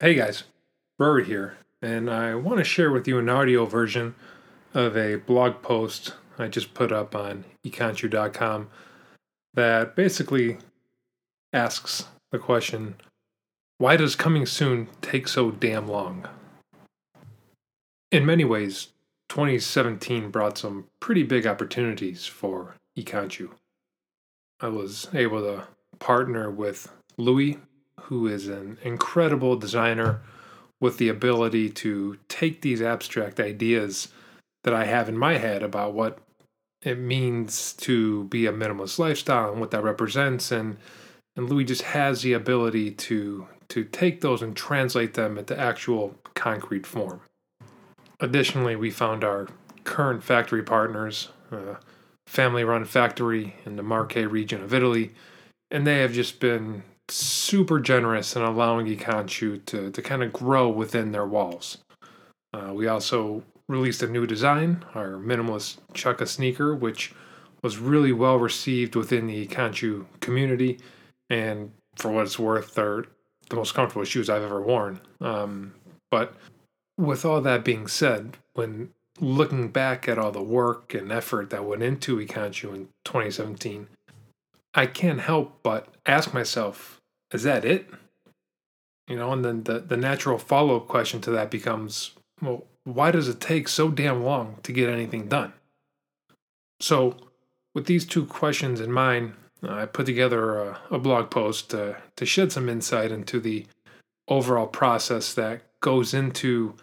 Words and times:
Hey 0.00 0.14
guys, 0.14 0.42
Rory 0.98 1.24
here, 1.24 1.56
and 1.80 2.10
I 2.10 2.34
want 2.34 2.58
to 2.58 2.64
share 2.64 2.90
with 2.90 3.06
you 3.06 3.16
an 3.20 3.28
audio 3.28 3.64
version 3.64 4.16
of 4.74 4.96
a 4.96 5.14
blog 5.14 5.62
post 5.62 6.14
I 6.36 6.48
just 6.48 6.74
put 6.74 6.90
up 6.90 7.14
on 7.14 7.44
econchu.com 7.64 8.70
that 9.54 9.94
basically 9.94 10.58
asks 11.52 12.06
the 12.32 12.40
question 12.40 12.96
why 13.78 13.96
does 13.96 14.16
coming 14.16 14.46
soon 14.46 14.88
take 15.00 15.28
so 15.28 15.52
damn 15.52 15.86
long? 15.86 16.26
In 18.10 18.26
many 18.26 18.44
ways, 18.44 18.88
2017 19.28 20.28
brought 20.32 20.58
some 20.58 20.86
pretty 20.98 21.22
big 21.22 21.46
opportunities 21.46 22.26
for 22.26 22.74
eConchu. 22.98 23.50
I 24.58 24.68
was 24.68 25.06
able 25.14 25.40
to 25.42 25.68
partner 26.00 26.50
with 26.50 26.92
Louis 27.16 27.58
who 28.02 28.26
is 28.26 28.48
an 28.48 28.78
incredible 28.82 29.56
designer 29.56 30.20
with 30.80 30.98
the 30.98 31.08
ability 31.08 31.70
to 31.70 32.18
take 32.28 32.60
these 32.60 32.82
abstract 32.82 33.40
ideas 33.40 34.08
that 34.64 34.74
I 34.74 34.84
have 34.84 35.08
in 35.08 35.16
my 35.16 35.38
head 35.38 35.62
about 35.62 35.94
what 35.94 36.18
it 36.82 36.98
means 36.98 37.72
to 37.74 38.24
be 38.24 38.46
a 38.46 38.52
minimalist 38.52 38.98
lifestyle 38.98 39.50
and 39.50 39.60
what 39.60 39.70
that 39.70 39.82
represents 39.82 40.52
and 40.52 40.76
and 41.36 41.50
Louis 41.50 41.64
just 41.64 41.82
has 41.82 42.22
the 42.22 42.32
ability 42.32 42.92
to 42.92 43.48
to 43.68 43.84
take 43.84 44.20
those 44.20 44.42
and 44.42 44.54
translate 44.54 45.14
them 45.14 45.38
into 45.38 45.58
actual 45.58 46.14
concrete 46.34 46.86
form. 46.86 47.22
Additionally, 48.20 48.76
we 48.76 48.90
found 48.90 49.24
our 49.24 49.48
current 49.84 50.22
factory 50.22 50.62
partners, 50.62 51.30
uh, 51.50 51.56
a 51.56 51.78
family-run 52.26 52.84
factory 52.84 53.56
in 53.64 53.76
the 53.76 53.82
Marche 53.82 54.16
region 54.16 54.62
of 54.62 54.74
Italy, 54.74 55.12
and 55.70 55.86
they 55.86 56.00
have 56.00 56.12
just 56.12 56.40
been 56.40 56.82
super 57.08 57.80
generous 57.80 58.34
in 58.36 58.42
allowing 58.42 58.86
Econchu 58.86 59.64
to, 59.66 59.90
to 59.90 60.02
kind 60.02 60.22
of 60.22 60.32
grow 60.32 60.68
within 60.68 61.12
their 61.12 61.26
walls. 61.26 61.78
Uh, 62.52 62.72
we 62.72 62.86
also 62.86 63.42
released 63.68 64.02
a 64.02 64.06
new 64.06 64.26
design, 64.26 64.84
our 64.94 65.12
minimalist 65.12 65.78
Chukka 65.92 66.28
sneaker, 66.28 66.74
which 66.74 67.14
was 67.62 67.78
really 67.78 68.12
well 68.12 68.36
received 68.36 68.94
within 68.94 69.26
the 69.26 69.46
Econchu 69.46 70.04
community. 70.20 70.78
And 71.30 71.72
for 71.96 72.10
what 72.10 72.26
it's 72.26 72.38
worth, 72.38 72.74
they're 72.74 73.04
the 73.48 73.56
most 73.56 73.74
comfortable 73.74 74.04
shoes 74.04 74.28
I've 74.28 74.42
ever 74.42 74.60
worn. 74.60 75.00
Um, 75.20 75.74
but 76.10 76.34
with 76.98 77.24
all 77.24 77.40
that 77.40 77.64
being 77.64 77.86
said, 77.86 78.36
when 78.54 78.90
looking 79.20 79.68
back 79.68 80.08
at 80.08 80.18
all 80.18 80.32
the 80.32 80.42
work 80.42 80.94
and 80.94 81.10
effort 81.10 81.50
that 81.50 81.64
went 81.64 81.82
into 81.82 82.18
Econchu 82.18 82.74
in 82.74 82.88
2017, 83.04 83.88
I 84.74 84.86
can't 84.86 85.20
help 85.20 85.60
but 85.62 85.88
ask 86.04 86.34
myself, 86.34 86.93
is 87.34 87.42
that 87.42 87.64
it? 87.64 87.90
You 89.08 89.16
know, 89.16 89.32
and 89.32 89.44
then 89.44 89.64
the, 89.64 89.80
the 89.80 89.96
natural 89.96 90.38
follow 90.38 90.76
up 90.76 90.88
question 90.88 91.20
to 91.22 91.30
that 91.32 91.50
becomes, 91.50 92.12
well, 92.40 92.64
why 92.84 93.10
does 93.10 93.28
it 93.28 93.40
take 93.40 93.68
so 93.68 93.90
damn 93.90 94.22
long 94.22 94.58
to 94.62 94.72
get 94.72 94.88
anything 94.88 95.28
done? 95.28 95.52
So, 96.80 97.16
with 97.74 97.86
these 97.86 98.06
two 98.06 98.24
questions 98.24 98.80
in 98.80 98.92
mind, 98.92 99.34
I 99.62 99.86
put 99.86 100.06
together 100.06 100.58
a, 100.58 100.80
a 100.90 100.98
blog 100.98 101.30
post 101.30 101.70
to, 101.70 101.96
to 102.16 102.24
shed 102.24 102.52
some 102.52 102.68
insight 102.68 103.10
into 103.10 103.40
the 103.40 103.66
overall 104.28 104.66
process 104.66 105.34
that 105.34 105.62
goes 105.80 106.14
into 106.14 106.74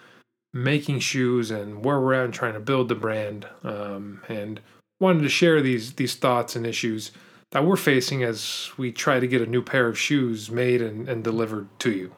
making 0.53 0.99
shoes 0.99 1.49
and 1.49 1.83
where 1.83 1.99
we're 1.99 2.13
at 2.13 2.25
and 2.25 2.33
trying 2.33 2.53
to 2.53 2.59
build 2.59 2.89
the 2.89 2.95
brand. 2.95 3.47
Um, 3.63 4.21
and 4.27 4.59
wanted 4.99 5.23
to 5.23 5.29
share 5.29 5.61
these 5.61 5.93
these 5.93 6.15
thoughts 6.15 6.55
and 6.55 6.65
issues 6.65 7.11
that 7.51 7.65
we're 7.65 7.75
facing 7.75 8.23
as 8.23 8.71
we 8.77 8.91
try 8.91 9.19
to 9.19 9.27
get 9.27 9.41
a 9.41 9.45
new 9.45 9.61
pair 9.61 9.87
of 9.87 9.99
shoes 9.99 10.49
made 10.49 10.81
and, 10.81 11.07
and 11.07 11.23
delivered 11.23 11.67
to 11.79 11.91
you. 11.91 12.11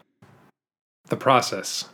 The 1.08 1.18
process. 1.18 1.90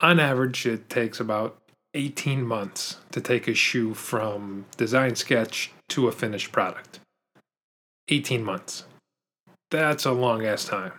On 0.00 0.18
average, 0.18 0.66
it 0.66 0.88
takes 0.88 1.20
about 1.20 1.58
18 1.94 2.46
months 2.46 2.98
to 3.12 3.20
take 3.20 3.48
a 3.48 3.54
shoe 3.54 3.94
from 3.94 4.66
design 4.76 5.16
sketch 5.16 5.72
to 5.88 6.08
a 6.08 6.12
finished 6.12 6.52
product. 6.52 7.00
18 8.08 8.42
months. 8.42 8.84
That's 9.70 10.06
a 10.06 10.12
long 10.12 10.46
ass 10.46 10.64
time. 10.64 10.92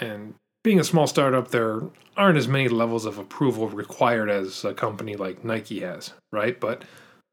And 0.00 0.34
being 0.62 0.80
a 0.80 0.84
small 0.84 1.06
startup, 1.06 1.50
there 1.50 1.82
aren't 2.16 2.38
as 2.38 2.48
many 2.48 2.68
levels 2.68 3.04
of 3.06 3.18
approval 3.18 3.68
required 3.68 4.30
as 4.30 4.64
a 4.64 4.74
company 4.74 5.16
like 5.16 5.44
Nike 5.44 5.80
has, 5.80 6.12
right? 6.32 6.58
But 6.58 6.84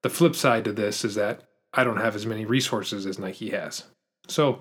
the 0.04 0.10
flip 0.10 0.36
side 0.36 0.66
to 0.66 0.72
this 0.72 1.06
is 1.06 1.16
that 1.16 1.44
I 1.78 1.84
don't 1.84 2.02
have 2.02 2.16
as 2.16 2.26
many 2.26 2.44
resources 2.44 3.06
as 3.06 3.20
Nike 3.20 3.52
has. 3.52 3.84
So, 4.28 4.60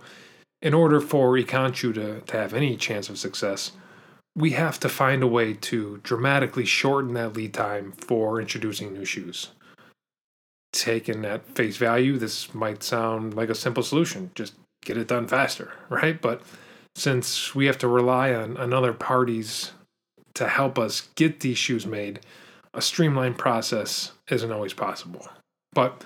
in 0.62 0.74
order 0.74 1.00
for 1.00 1.32
Econchu 1.32 1.92
to, 1.94 2.20
to 2.20 2.36
have 2.36 2.54
any 2.54 2.76
chance 2.76 3.08
of 3.08 3.18
success, 3.18 3.72
we 4.36 4.50
have 4.50 4.78
to 4.80 4.88
find 4.88 5.22
a 5.22 5.26
way 5.26 5.54
to 5.54 5.98
dramatically 6.02 6.66
shorten 6.66 7.14
that 7.14 7.34
lead 7.34 7.54
time 7.54 7.92
for 7.92 8.40
introducing 8.40 8.92
new 8.92 9.04
shoes. 9.04 9.48
Taken 10.72 11.24
at 11.24 11.46
face 11.46 11.78
value, 11.78 12.18
this 12.18 12.54
might 12.54 12.82
sound 12.82 13.34
like 13.34 13.48
a 13.48 13.54
simple 13.54 13.82
solution 13.82 14.30
just 14.34 14.54
get 14.84 14.98
it 14.98 15.08
done 15.08 15.26
faster, 15.26 15.72
right? 15.88 16.20
But 16.20 16.42
since 16.94 17.54
we 17.54 17.66
have 17.66 17.78
to 17.78 17.88
rely 17.88 18.34
on, 18.34 18.56
another 18.58 18.92
parties 18.92 19.72
to 20.34 20.48
help 20.48 20.78
us 20.78 21.08
get 21.14 21.40
these 21.40 21.56
shoes 21.56 21.86
made, 21.86 22.20
a 22.74 22.82
streamlined 22.82 23.38
process 23.38 24.12
isn't 24.30 24.52
always 24.52 24.74
possible. 24.74 25.26
But 25.72 26.04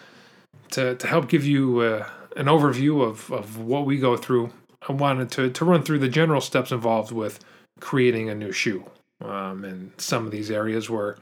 to, 0.70 0.94
to 0.96 1.06
help 1.06 1.28
give 1.28 1.44
you 1.44 1.80
uh, 1.80 2.08
an 2.36 2.46
overview 2.46 3.02
of, 3.02 3.30
of 3.32 3.58
what 3.58 3.86
we 3.86 3.98
go 3.98 4.16
through, 4.16 4.50
I 4.88 4.92
wanted 4.92 5.30
to, 5.32 5.50
to 5.50 5.64
run 5.64 5.82
through 5.82 5.98
the 5.98 6.08
general 6.08 6.40
steps 6.40 6.72
involved 6.72 7.12
with 7.12 7.40
creating 7.80 8.28
a 8.28 8.34
new 8.34 8.52
shoe. 8.52 8.84
Um, 9.22 9.64
and 9.64 9.92
some 9.98 10.24
of 10.24 10.32
these 10.32 10.50
areas 10.50 10.88
were 10.88 11.18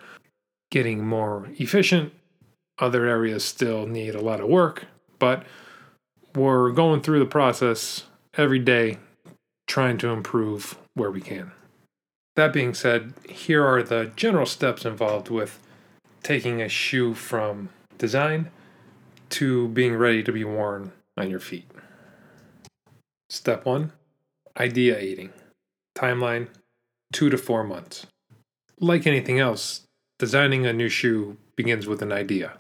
getting 0.71 1.05
more 1.05 1.49
efficient, 1.59 2.13
other 2.79 3.07
areas 3.07 3.45
still 3.45 3.87
need 3.87 4.15
a 4.15 4.21
lot 4.21 4.41
of 4.41 4.49
work, 4.49 4.85
but 5.19 5.45
we're 6.35 6.71
going 6.71 7.01
through 7.01 7.19
the 7.19 7.27
process 7.27 8.05
every 8.35 8.59
day 8.59 8.99
trying 9.67 9.99
to 9.99 10.09
improve 10.09 10.79
where 10.95 11.11
we 11.11 11.21
can. 11.21 11.51
That 12.37 12.53
being 12.53 12.75
said, 12.75 13.15
here 13.29 13.67
are 13.67 13.83
the 13.83 14.13
general 14.15 14.47
steps 14.47 14.85
involved 14.85 15.29
with 15.29 15.59
taking 16.23 16.63
a 16.63 16.69
shoe 16.69 17.15
from 17.15 17.71
design 17.97 18.51
to 19.31 19.69
being 19.69 19.95
ready 19.95 20.23
to 20.23 20.33
be 20.33 20.45
worn 20.45 20.93
on 21.17 21.31
your 21.31 21.41
feet. 21.41 21.71
Step 23.31 23.65
one 23.65 23.93
ideating. 24.57 25.31
Timeline 25.97 26.49
two 27.13 27.31
to 27.31 27.39
four 27.39 27.65
months. 27.65 28.07
Like 28.81 29.07
anything 29.07 29.39
else, 29.41 29.83
designing 30.19 30.67
a 30.67 30.73
new 30.73 30.89
shoe 30.89 31.37
begins 31.57 31.87
with 31.87 32.03
an 32.03 32.13
idea. 32.13 32.53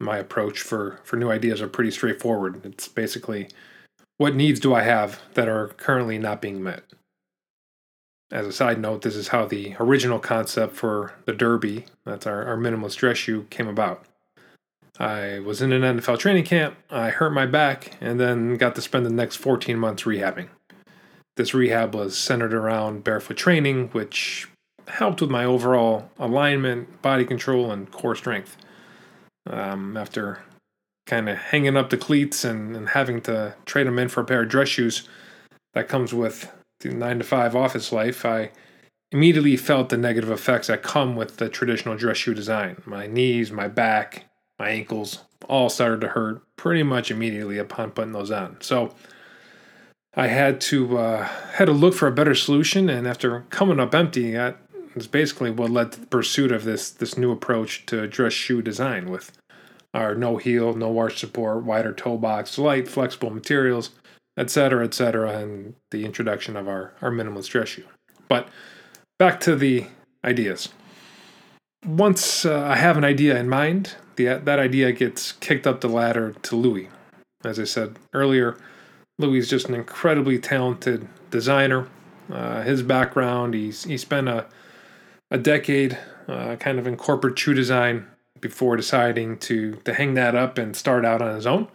My 0.00 0.16
approach 0.18 0.62
for, 0.62 1.00
for 1.04 1.16
new 1.16 1.30
ideas 1.30 1.60
are 1.60 1.68
pretty 1.68 1.90
straightforward. 1.90 2.64
It's 2.64 2.88
basically 2.88 3.48
what 4.18 4.34
needs 4.34 4.60
do 4.60 4.74
I 4.74 4.82
have 4.82 5.20
that 5.34 5.48
are 5.48 5.68
currently 5.68 6.18
not 6.18 6.40
being 6.40 6.62
met? 6.62 6.84
As 8.32 8.46
a 8.46 8.52
side 8.52 8.80
note, 8.80 9.02
this 9.02 9.14
is 9.14 9.28
how 9.28 9.44
the 9.44 9.76
original 9.78 10.18
concept 10.18 10.74
for 10.74 11.12
the 11.26 11.32
Derby, 11.32 11.84
that's 12.04 12.26
our, 12.26 12.44
our 12.44 12.56
minimalist 12.56 12.96
dress 12.96 13.18
shoe, 13.18 13.46
came 13.50 13.68
about. 13.68 14.04
I 14.98 15.40
was 15.40 15.60
in 15.60 15.72
an 15.72 15.82
NFL 15.98 16.18
training 16.18 16.44
camp, 16.44 16.76
I 16.90 17.10
hurt 17.10 17.30
my 17.32 17.46
back, 17.46 17.92
and 18.00 18.18
then 18.18 18.56
got 18.56 18.74
to 18.76 18.82
spend 18.82 19.04
the 19.04 19.10
next 19.10 19.36
14 19.36 19.78
months 19.78 20.04
rehabbing. 20.04 20.48
This 21.36 21.52
rehab 21.52 21.94
was 21.94 22.16
centered 22.16 22.54
around 22.54 23.04
barefoot 23.04 23.36
training, 23.36 23.88
which 23.88 24.48
helped 24.88 25.20
with 25.20 25.30
my 25.30 25.44
overall 25.44 26.10
alignment, 26.18 27.02
body 27.02 27.24
control, 27.24 27.70
and 27.70 27.90
core 27.90 28.16
strength. 28.16 28.56
Um, 29.48 29.96
after 29.96 30.40
kind 31.06 31.28
of 31.28 31.36
hanging 31.36 31.76
up 31.76 31.90
the 31.90 31.96
cleats 31.96 32.44
and, 32.44 32.74
and 32.74 32.88
having 32.90 33.20
to 33.22 33.54
trade 33.64 33.86
them 33.86 33.98
in 33.98 34.08
for 34.08 34.22
a 34.22 34.24
pair 34.24 34.42
of 34.42 34.48
dress 34.48 34.68
shoes 34.68 35.08
that 35.74 35.88
comes 35.88 36.12
with 36.12 36.52
the 36.80 36.88
nine 36.88 37.18
to 37.18 37.24
five 37.24 37.54
office 37.54 37.92
life, 37.92 38.24
I 38.24 38.50
immediately 39.12 39.56
felt 39.56 39.88
the 39.88 39.96
negative 39.96 40.30
effects 40.30 40.66
that 40.66 40.82
come 40.82 41.14
with 41.14 41.36
the 41.36 41.48
traditional 41.48 41.96
dress 41.96 42.16
shoe 42.16 42.34
design. 42.34 42.82
My 42.86 43.06
knees, 43.06 43.52
my 43.52 43.68
back, 43.68 44.24
my 44.58 44.70
ankles 44.70 45.24
all 45.48 45.68
started 45.68 46.00
to 46.00 46.08
hurt 46.08 46.42
pretty 46.56 46.82
much 46.82 47.10
immediately 47.10 47.58
upon 47.58 47.90
putting 47.90 48.12
those 48.12 48.30
on. 48.30 48.56
So 48.60 48.94
I 50.14 50.28
had 50.28 50.60
to 50.62 50.98
uh, 50.98 51.24
had 51.24 51.66
to 51.66 51.72
look 51.72 51.94
for 51.94 52.08
a 52.08 52.12
better 52.12 52.34
solution, 52.34 52.88
and 52.88 53.06
after 53.06 53.40
coming 53.50 53.78
up 53.78 53.94
empty, 53.94 54.32
that 54.32 54.56
is 54.94 55.06
basically 55.06 55.50
what 55.50 55.70
led 55.70 55.92
to 55.92 56.00
the 56.00 56.06
pursuit 56.06 56.50
of 56.50 56.64
this 56.64 56.90
this 56.90 57.18
new 57.18 57.30
approach 57.30 57.84
to 57.86 58.06
dress 58.08 58.32
shoe 58.32 58.62
design 58.62 59.10
with 59.10 59.30
our 59.92 60.14
no 60.14 60.38
heel, 60.38 60.74
no 60.74 60.98
arch 60.98 61.18
support, 61.18 61.64
wider 61.64 61.92
toe 61.92 62.16
box, 62.16 62.58
light, 62.58 62.88
flexible 62.88 63.30
materials, 63.30 63.90
etc., 64.38 64.84
etc., 64.84 65.38
and 65.38 65.74
the 65.90 66.04
introduction 66.06 66.56
of 66.56 66.66
our 66.66 66.94
our 67.02 67.10
minimalist 67.10 67.50
dress 67.50 67.68
shoe. 67.68 67.84
But 68.28 68.48
back 69.18 69.38
to 69.40 69.54
the 69.54 69.86
ideas. 70.24 70.70
Once 71.86 72.44
uh, 72.44 72.64
I 72.64 72.76
have 72.76 72.96
an 72.96 73.04
idea 73.04 73.38
in 73.38 73.48
mind, 73.48 73.94
the, 74.16 74.24
that 74.44 74.58
idea 74.58 74.90
gets 74.92 75.32
kicked 75.32 75.66
up 75.66 75.80
the 75.80 75.88
ladder 75.88 76.34
to 76.42 76.56
Louis. 76.56 76.88
As 77.44 77.60
I 77.60 77.64
said 77.64 77.96
earlier, 78.12 78.56
Louis 79.18 79.38
is 79.38 79.48
just 79.48 79.68
an 79.68 79.74
incredibly 79.74 80.38
talented 80.38 81.08
designer 81.30 81.86
Uh, 82.30 82.62
his 82.62 82.82
background, 82.82 83.54
he's 83.54 83.84
he 83.84 83.96
spent 83.96 84.28
a 84.28 84.46
a 85.30 85.38
decade 85.38 85.98
uh, 86.28 86.56
kind 86.56 86.78
of 86.78 86.86
in 86.86 86.96
corporate 86.96 87.38
shoe 87.38 87.54
design 87.54 88.06
before 88.40 88.76
deciding 88.76 89.38
to 89.38 89.76
to 89.84 89.94
hang 89.94 90.14
that 90.14 90.34
up 90.34 90.58
and 90.58 90.76
start 90.76 91.04
out 91.04 91.22
on 91.22 91.34
his 91.34 91.46
own. 91.46 91.68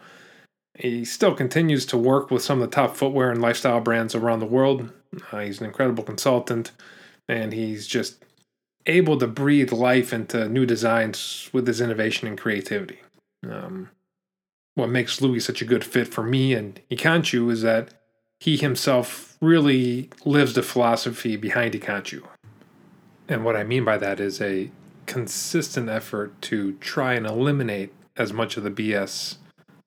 He 0.78 1.06
still 1.06 1.34
continues 1.36 1.86
to 1.88 1.98
work 1.98 2.32
with 2.32 2.44
some 2.44 2.62
of 2.62 2.70
the 2.70 2.76
top 2.76 2.96
footwear 2.96 3.32
and 3.32 3.42
lifestyle 3.42 3.82
brands 3.82 4.16
around 4.16 4.40
the 4.40 4.46
world. 4.46 4.90
Uh, 5.32 5.40
he's 5.40 5.60
an 5.60 5.68
incredible 5.68 6.04
consultant, 6.04 6.72
and 7.28 7.54
he's 7.54 7.88
just 7.88 8.24
able 8.86 9.18
to 9.18 9.28
breathe 9.28 9.72
life 9.72 10.14
into 10.14 10.50
new 10.50 10.66
designs 10.66 11.50
with 11.54 11.68
his 11.68 11.82
innovation 11.82 12.28
and 12.28 12.38
creativity. 12.38 13.00
Um, 13.50 13.90
what 14.76 14.90
makes 14.90 15.22
Louis 15.22 15.40
such 15.40 15.62
a 15.62 15.66
good 15.66 15.84
fit 15.84 16.08
for 16.08 16.24
me 16.24 16.54
and 16.54 16.80
Ikanchu 16.90 17.52
is 17.52 17.62
that 17.62 17.94
he 18.40 18.58
himself 18.58 19.38
really 19.42 20.10
lives 20.26 20.54
the 20.54 20.64
philosophy 20.64 21.36
behind 21.36 21.74
Ikanchu. 21.74 22.24
And 23.28 23.46
what 23.46 23.56
I 23.56 23.64
mean 23.64 23.86
by 23.86 23.98
that 23.98 24.20
is 24.20 24.42
a 24.42 24.72
consistent 25.06 25.90
effort 25.90 26.42
to 26.44 26.74
try 26.74 27.14
and 27.14 27.26
eliminate 27.26 27.94
as 28.18 28.34
much 28.34 28.58
of 28.58 28.64
the 28.64 28.72
BS 28.72 29.38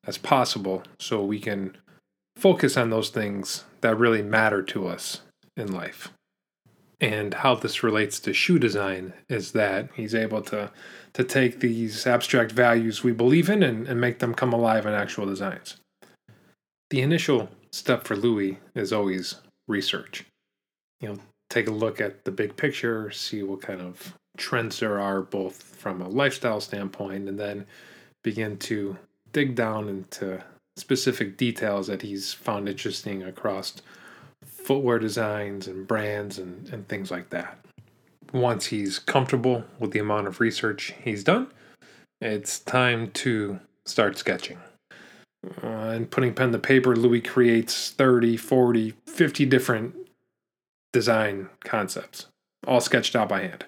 as 0.07 0.19
possible 0.19 0.83
so 0.99 1.25
we 1.25 1.41
can 1.41 1.77
focus 2.37 2.77
on 2.77 2.91
those 2.91 3.11
things 3.11 3.65
that 3.81 3.99
really 3.99 4.23
matter 4.23 4.63
to 4.63 4.87
us 4.87 5.23
in 5.57 5.73
life. 5.73 6.13
And 7.05 7.35
how 7.35 7.55
this 7.55 7.83
relates 7.83 8.19
to 8.21 8.33
shoe 8.33 8.59
design 8.59 9.13
is 9.29 9.53
that 9.53 9.91
he's 9.95 10.15
able 10.15 10.41
to 10.45 10.71
to 11.13 11.23
take 11.23 11.61
these 11.61 12.07
abstract 12.07 12.51
values 12.51 13.05
we 13.05 13.13
believe 13.13 13.51
in 13.51 13.63
and, 13.63 13.87
and 13.87 14.01
make 14.01 14.21
them 14.21 14.33
come 14.33 14.55
alive 14.55 14.87
in 14.87 14.95
actual 14.95 15.27
designs. 15.27 15.77
The 16.89 17.03
initial 17.03 17.51
step 17.73 18.05
for 18.05 18.17
Louis 18.17 18.59
is 18.75 18.91
always 18.91 19.37
research. 19.69 20.25
You 21.03 21.11
know, 21.11 21.19
take 21.51 21.69
a 21.69 21.73
look 21.73 22.01
at 22.01 22.25
the 22.25 22.31
big 22.31 22.57
picture, 22.57 23.11
see 23.11 23.43
what 23.43 23.61
kind 23.61 23.83
of 23.83 24.15
trends 24.39 24.81
there 24.81 24.99
are 24.99 25.21
both 25.21 25.63
from 25.63 26.01
a 26.01 26.09
lifestyle 26.09 26.63
standpoint 26.63 27.29
and 27.29 27.39
then 27.39 27.67
begin 28.23 28.57
to 28.57 28.97
dig 29.33 29.55
down 29.55 29.91
into 29.91 30.43
specific 30.79 31.37
details 31.37 31.87
that 31.87 32.01
he's 32.01 32.33
found 32.33 32.67
interesting 32.67 33.25
across 33.25 33.75
footwear 34.65 34.99
designs 34.99 35.69
and 35.69 35.87
brands 35.87 36.39
and, 36.39 36.69
and 36.71 36.89
things 36.89 37.11
like 37.11 37.31
that. 37.31 37.59
Once 38.33 38.67
he's 38.67 38.99
comfortable 38.99 39.65
with 39.79 39.93
the 39.93 39.99
amount 39.99 40.27
of 40.27 40.41
research 40.41 40.95
he's 41.05 41.23
done, 41.23 41.47
it's 42.21 42.59
time 42.59 43.11
to 43.11 43.61
start 43.87 44.19
sketching. 44.19 44.59
Uh, 45.63 45.67
and 45.67 46.11
putting 46.11 46.33
pen 46.33 46.53
to 46.53 46.59
paper, 46.59 46.97
Louis 46.97 47.21
creates 47.21 47.91
30, 47.91 48.39
40, 48.39 48.95
50 49.07 49.47
different 49.47 49.95
design 50.93 51.51
concepts, 51.65 52.27
all 52.67 52.81
sketched 52.81 53.15
out 53.15 53.29
by 53.29 53.43
hand. 53.43 53.67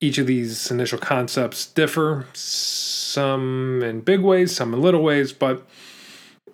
Each 0.00 0.16
of 0.16 0.26
these 0.26 0.70
initial 0.70 0.98
concepts 0.98 1.66
differ, 1.66 2.26
some 2.32 3.82
in 3.82 4.00
big 4.00 4.20
ways, 4.20 4.56
some 4.56 4.72
in 4.72 4.80
little 4.80 5.02
ways, 5.02 5.34
but 5.34 5.66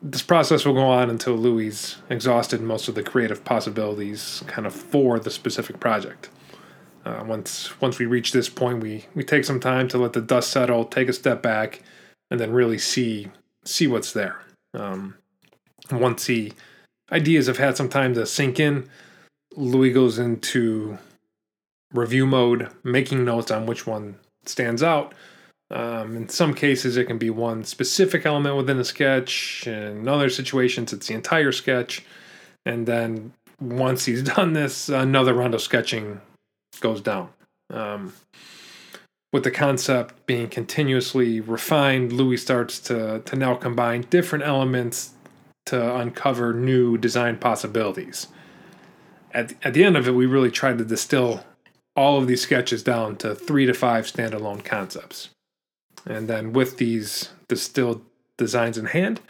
this 0.03 0.23
process 0.23 0.65
will 0.65 0.75
go 0.75 0.87
on 0.87 1.11
until 1.11 1.35
Louis 1.35 1.97
exhausted 2.11 2.61
most 2.61 2.89
of 2.89 2.95
the 2.95 3.03
creative 3.03 3.45
possibilities 3.45 4.43
kind 4.47 4.67
of 4.67 4.75
for 4.75 5.19
the 5.19 5.31
specific 5.31 5.81
project. 5.81 6.29
Uh, 7.05 7.25
once 7.27 7.81
once 7.81 7.99
we 7.99 8.07
reach 8.07 8.33
this 8.33 8.49
point, 8.49 8.83
we 8.83 9.07
we 9.15 9.23
take 9.23 9.45
some 9.45 9.61
time 9.61 9.89
to 9.89 9.99
let 9.99 10.13
the 10.13 10.21
dust 10.21 10.51
settle, 10.51 10.85
take 10.85 11.09
a 11.09 11.13
step 11.13 11.41
back, 11.41 11.83
and 12.31 12.41
then 12.41 12.53
really 12.53 12.79
see 12.79 13.29
see 13.65 13.87
what's 13.87 14.13
there. 14.13 14.41
Um, 14.75 15.15
once 15.91 16.27
the 16.27 16.53
ideas 17.13 17.47
have 17.47 17.59
had 17.59 17.77
some 17.77 17.89
time 17.89 18.15
to 18.15 18.27
sink 18.27 18.59
in, 18.59 18.89
Louis 19.55 19.93
goes 19.93 20.19
into 20.19 20.99
review 21.93 22.27
mode, 22.27 22.71
making 22.83 23.25
notes 23.25 23.51
on 23.51 23.67
which 23.67 23.87
one 23.87 24.17
stands 24.45 24.83
out, 24.83 25.15
um, 25.71 26.17
in 26.17 26.29
some 26.29 26.55
cases, 26.55 26.97
it 26.97 27.07
can 27.07 27.19
be 27.19 27.31
one 27.31 27.65
specific 27.65 28.25
element 28.25 28.57
within 28.57 28.79
a 28.79 28.85
sketch. 28.85 29.67
In 29.67 30.07
other 30.07 30.31
situations, 30.31 30.93
it's 30.93 31.09
the 31.09 31.15
entire 31.15 31.53
sketch. 31.53 32.05
And 32.65 32.87
then 32.87 33.33
once 33.61 34.05
he's 34.05 34.23
done 34.35 34.53
this, 34.53 34.89
another 34.89 35.35
round 35.35 35.55
of 35.55 35.63
sketching 35.63 36.21
goes 36.81 37.01
down. 37.01 37.31
Um, 37.73 38.13
with 39.33 39.43
the 39.43 39.51
concept 39.51 40.25
being 40.27 40.49
continuously 40.49 41.41
refined, 41.41 42.13
Louis 42.13 42.37
starts 42.37 42.79
to, 42.81 43.21
to 43.25 43.37
now 43.37 43.55
combine 43.57 44.03
different 44.09 44.45
elements 44.45 45.15
to 45.67 45.97
uncover 45.97 46.55
new 46.55 46.97
design 46.97 47.37
possibilities. 47.39 48.29
At, 49.33 49.53
at 49.65 49.75
the 49.75 49.85
end 49.85 49.97
of 49.97 50.07
it, 50.07 50.13
we 50.13 50.27
really 50.27 50.51
tried 50.51 50.79
to 50.79 50.85
distill 50.85 51.45
all 51.97 52.19
of 52.19 52.29
these 52.29 52.43
sketches 52.43 52.85
down 52.85 53.17
to 53.17 53.35
three 53.35 53.67
to 53.67 53.75
five 53.75 54.05
standalone 54.05 54.65
concepts. 54.65 55.31
And 56.07 56.29
then 56.29 56.53
with 56.53 56.79
these 56.79 57.31
distilled 57.49 58.03
designs 58.37 58.79
in 58.79 58.87
hand, 58.87 59.21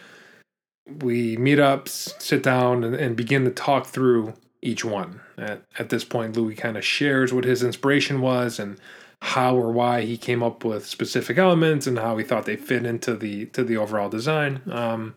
we 0.87 1.37
meet 1.37 1.59
up, 1.59 1.89
sit 1.89 2.43
down, 2.43 2.85
and, 2.85 2.95
and 2.95 3.17
begin 3.17 3.45
to 3.45 3.51
talk 3.51 3.87
through 3.87 4.35
each 4.63 4.85
one. 4.85 5.21
At, 5.39 5.63
at 5.79 5.89
this 5.89 6.05
point, 6.05 6.37
Louis 6.37 6.55
kind 6.55 6.77
of 6.77 6.85
shares 6.85 7.33
what 7.33 7.45
his 7.45 7.63
inspiration 7.63 8.21
was 8.21 8.59
and 8.59 8.79
how 9.23 9.57
or 9.57 9.73
why 9.73 10.03
he 10.03 10.17
came 10.17 10.43
up 10.43 10.65
with 10.65 10.87
specific 10.87 11.39
elements 11.39 11.87
and 11.87 11.99
how 11.99 12.17
he 12.17 12.25
thought 12.25 12.45
they 12.45 12.57
fit 12.57 12.85
into 12.85 13.17
the 13.17 13.47
to 13.47 13.65
the 13.65 13.77
overall 13.77 14.09
design. 14.09 14.61
Um, 14.71 15.15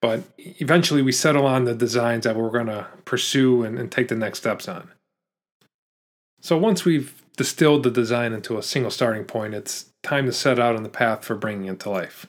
but 0.00 0.22
eventually, 0.38 1.02
we 1.02 1.12
settle 1.12 1.46
on 1.46 1.64
the 1.64 1.74
designs 1.74 2.24
that 2.24 2.36
we're 2.36 2.50
going 2.50 2.66
to 2.66 2.86
pursue 3.04 3.64
and, 3.64 3.78
and 3.78 3.90
take 3.90 4.08
the 4.08 4.14
next 4.14 4.38
steps 4.38 4.68
on. 4.68 4.90
So 6.40 6.58
once 6.58 6.84
we've 6.84 7.23
distilled 7.36 7.82
the 7.82 7.90
design 7.90 8.32
into 8.32 8.58
a 8.58 8.62
single 8.62 8.90
starting 8.90 9.24
point, 9.24 9.54
it's 9.54 9.86
time 10.02 10.26
to 10.26 10.32
set 10.32 10.58
out 10.58 10.76
on 10.76 10.82
the 10.82 10.88
path 10.88 11.24
for 11.24 11.34
bringing 11.34 11.66
it 11.66 11.80
to 11.80 11.90
life. 11.90 12.26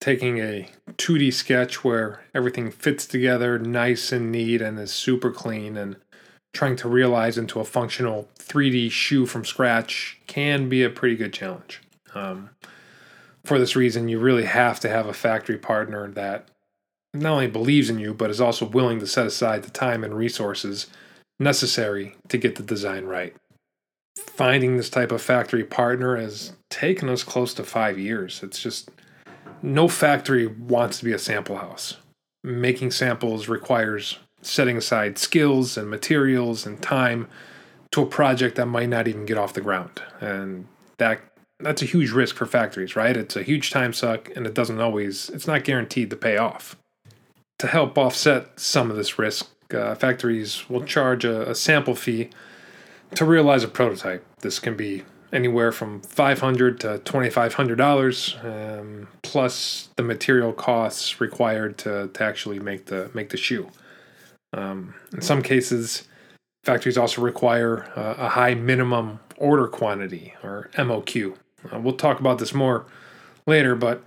Taking 0.00 0.38
a 0.38 0.68
2D 0.92 1.32
sketch 1.32 1.82
where 1.82 2.22
everything 2.34 2.70
fits 2.70 3.06
together 3.06 3.58
nice 3.58 4.12
and 4.12 4.30
neat 4.30 4.60
and 4.60 4.78
is 4.78 4.92
super 4.92 5.30
clean, 5.30 5.76
and 5.76 5.96
trying 6.52 6.76
to 6.76 6.88
realize 6.88 7.38
into 7.38 7.60
a 7.60 7.64
functional 7.64 8.28
3D 8.38 8.90
shoe 8.90 9.26
from 9.26 9.44
scratch 9.44 10.18
can 10.26 10.68
be 10.68 10.82
a 10.82 10.90
pretty 10.90 11.16
good 11.16 11.32
challenge. 11.32 11.80
Um, 12.14 12.50
for 13.44 13.58
this 13.58 13.76
reason, 13.76 14.08
you 14.08 14.18
really 14.18 14.44
have 14.44 14.80
to 14.80 14.88
have 14.88 15.06
a 15.06 15.14
factory 15.14 15.58
partner 15.58 16.10
that 16.12 16.48
not 17.14 17.32
only 17.32 17.46
believes 17.46 17.88
in 17.88 17.98
you, 17.98 18.12
but 18.12 18.30
is 18.30 18.40
also 18.40 18.66
willing 18.66 19.00
to 19.00 19.06
set 19.06 19.26
aside 19.26 19.62
the 19.62 19.70
time 19.70 20.04
and 20.04 20.14
resources 20.14 20.88
necessary 21.38 22.16
to 22.28 22.36
get 22.36 22.56
the 22.56 22.62
design 22.62 23.04
right 23.04 23.34
finding 24.16 24.76
this 24.76 24.90
type 24.90 25.12
of 25.12 25.22
factory 25.22 25.64
partner 25.64 26.16
has 26.16 26.52
taken 26.70 27.08
us 27.08 27.22
close 27.22 27.54
to 27.54 27.64
five 27.64 27.98
years. 27.98 28.42
It's 28.42 28.62
just 28.62 28.90
no 29.62 29.88
factory 29.88 30.46
wants 30.46 30.98
to 30.98 31.04
be 31.04 31.12
a 31.12 31.18
sample 31.18 31.56
house. 31.56 31.96
Making 32.42 32.90
samples 32.90 33.48
requires 33.48 34.18
setting 34.42 34.76
aside 34.76 35.18
skills 35.18 35.76
and 35.76 35.90
materials 35.90 36.66
and 36.66 36.80
time 36.80 37.28
to 37.90 38.02
a 38.02 38.06
project 38.06 38.56
that 38.56 38.66
might 38.66 38.88
not 38.88 39.08
even 39.08 39.26
get 39.26 39.38
off 39.38 39.54
the 39.54 39.60
ground. 39.60 40.02
And 40.20 40.66
that 40.98 41.20
that's 41.58 41.80
a 41.80 41.86
huge 41.86 42.10
risk 42.10 42.36
for 42.36 42.44
factories, 42.44 42.96
right? 42.96 43.16
It's 43.16 43.34
a 43.34 43.42
huge 43.42 43.70
time 43.70 43.92
suck 43.92 44.30
and 44.36 44.46
it 44.46 44.54
doesn't 44.54 44.80
always 44.80 45.30
it's 45.30 45.46
not 45.46 45.64
guaranteed 45.64 46.10
to 46.10 46.16
pay 46.16 46.36
off. 46.36 46.76
To 47.60 47.66
help 47.66 47.96
offset 47.96 48.60
some 48.60 48.90
of 48.90 48.98
this 48.98 49.18
risk, 49.18 49.48
uh, 49.74 49.94
factories 49.94 50.68
will 50.68 50.84
charge 50.84 51.24
a, 51.24 51.50
a 51.50 51.54
sample 51.54 51.94
fee 51.94 52.28
to 53.14 53.24
realize 53.24 53.64
a 53.64 53.68
prototype. 53.68 54.24
This 54.40 54.58
can 54.58 54.76
be 54.76 55.04
anywhere 55.32 55.72
from 55.72 56.00
500 56.02 56.80
to 56.80 56.98
$2,500, 57.04 58.44
um, 58.80 59.08
plus 59.22 59.88
the 59.96 60.02
material 60.02 60.52
costs 60.52 61.20
required 61.20 61.78
to, 61.78 62.08
to 62.08 62.24
actually 62.24 62.58
make 62.58 62.86
the, 62.86 63.10
make 63.14 63.30
the 63.30 63.36
shoe. 63.36 63.70
Um, 64.52 64.94
in 65.12 65.20
some 65.20 65.42
cases, 65.42 66.08
factories 66.64 66.96
also 66.96 67.20
require 67.20 67.90
uh, 67.96 68.14
a 68.18 68.28
high 68.30 68.54
minimum 68.54 69.20
order 69.36 69.68
quantity, 69.68 70.34
or 70.42 70.70
MOQ. 70.74 71.36
Uh, 71.72 71.80
we'll 71.80 71.96
talk 71.96 72.20
about 72.20 72.38
this 72.38 72.54
more 72.54 72.86
later, 73.46 73.74
but 73.74 74.02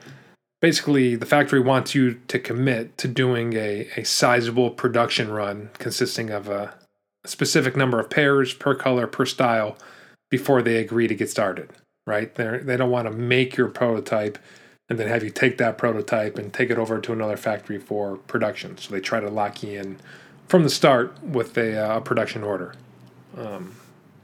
basically, 0.62 1.16
the 1.16 1.26
factory 1.26 1.60
wants 1.60 1.94
you 1.94 2.16
to 2.28 2.40
commit 2.40 2.98
to 2.98 3.08
doing 3.08 3.54
a, 3.54 3.88
a 3.96 4.04
sizable 4.04 4.72
production 4.72 5.32
run 5.32 5.70
consisting 5.78 6.30
of 6.30 6.50
a, 6.50 6.74
a 7.24 7.28
specific 7.28 7.76
number 7.76 8.00
of 8.00 8.10
pairs 8.10 8.54
per 8.54 8.76
color 8.76 9.08
per 9.08 9.26
style 9.26 9.78
before 10.30 10.62
they 10.62 10.78
agree 10.78 11.08
to 11.08 11.16
get 11.16 11.30
started, 11.30 11.72
right? 12.06 12.34
They 12.36 12.60
they 12.60 12.78
don't 12.78 12.92
want 12.92 13.08
to 13.08 13.14
make 13.14 13.58
your 13.58 13.68
prototype 13.68 14.38
and 14.90 14.98
then 14.98 15.08
have 15.08 15.24
you 15.24 15.30
take 15.30 15.58
that 15.60 15.78
prototype 15.78 16.38
and 16.38 16.52
take 16.52 16.72
it 16.72 16.78
over 16.78 17.00
to 17.00 17.14
another 17.14 17.38
factory 17.38 17.78
for 17.78 18.18
production. 18.18 18.78
So 18.78 18.92
they 18.92 19.00
try 19.00 19.20
to 19.20 19.30
lock 19.30 19.62
you 19.62 19.80
in 19.80 19.98
from 20.48 20.64
the 20.64 20.70
start 20.70 21.22
with 21.24 21.56
a, 21.58 21.78
uh, 21.78 22.00
production 22.00 22.44
order. 22.44 22.74
Um, 23.38 23.76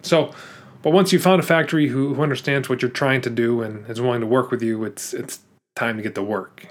so, 0.02 0.34
but 0.82 0.92
once 0.92 1.14
you 1.14 1.20
found 1.20 1.40
a 1.40 1.46
factory 1.46 1.88
who, 1.88 2.16
who 2.16 2.22
understands 2.24 2.68
what 2.68 2.82
you're 2.82 2.90
trying 2.90 3.22
to 3.22 3.30
do 3.30 3.62
and 3.62 3.88
is 3.88 4.02
willing 4.02 4.22
to 4.22 4.28
work 4.28 4.50
with 4.50 4.64
you, 4.64 4.84
it's 4.84 5.14
it's 5.14 5.40
time 5.76 5.98
to 5.98 6.04
get 6.04 6.16
to 6.16 6.24
work. 6.24 6.68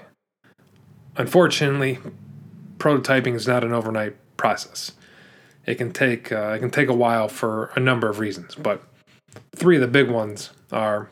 Unfortunately, 1.15 1.99
prototyping 2.77 3.35
is 3.35 3.47
not 3.47 3.63
an 3.63 3.71
overnight 3.71 4.15
process 4.35 4.91
it 5.65 5.75
can 5.75 5.91
take 5.91 6.31
uh, 6.31 6.53
it 6.55 6.59
can 6.59 6.71
take 6.71 6.89
a 6.89 6.93
while 6.93 7.27
for 7.27 7.71
a 7.75 7.79
number 7.79 8.09
of 8.09 8.19
reasons. 8.19 8.55
But 8.55 8.83
three 9.55 9.75
of 9.75 9.81
the 9.81 9.87
big 9.87 10.09
ones 10.09 10.51
are 10.71 11.09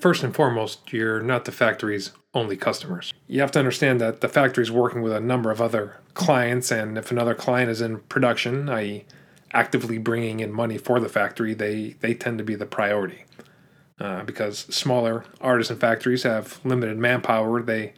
first 0.00 0.22
and 0.22 0.34
foremost, 0.34 0.92
you're 0.92 1.20
not 1.20 1.44
the 1.44 1.52
factory's 1.52 2.12
only 2.34 2.56
customers. 2.56 3.12
You 3.28 3.40
have 3.40 3.52
to 3.52 3.58
understand 3.58 4.00
that 4.00 4.20
the 4.20 4.28
factory 4.28 4.62
is 4.62 4.70
working 4.70 5.02
with 5.02 5.12
a 5.12 5.20
number 5.20 5.50
of 5.50 5.60
other 5.60 5.98
clients, 6.14 6.70
and 6.70 6.96
if 6.96 7.10
another 7.10 7.34
client 7.34 7.70
is 7.70 7.80
in 7.80 8.00
production, 8.00 8.68
i.e., 8.68 9.04
actively 9.52 9.98
bringing 9.98 10.40
in 10.40 10.50
money 10.50 10.78
for 10.78 10.98
the 10.98 11.08
factory, 11.08 11.54
they 11.54 11.96
they 12.00 12.14
tend 12.14 12.38
to 12.38 12.44
be 12.44 12.54
the 12.54 12.66
priority. 12.66 13.24
Uh, 14.00 14.24
because 14.24 14.60
smaller 14.60 15.24
artisan 15.40 15.76
factories 15.76 16.24
have 16.24 16.58
limited 16.64 16.98
manpower, 16.98 17.62
they 17.62 17.92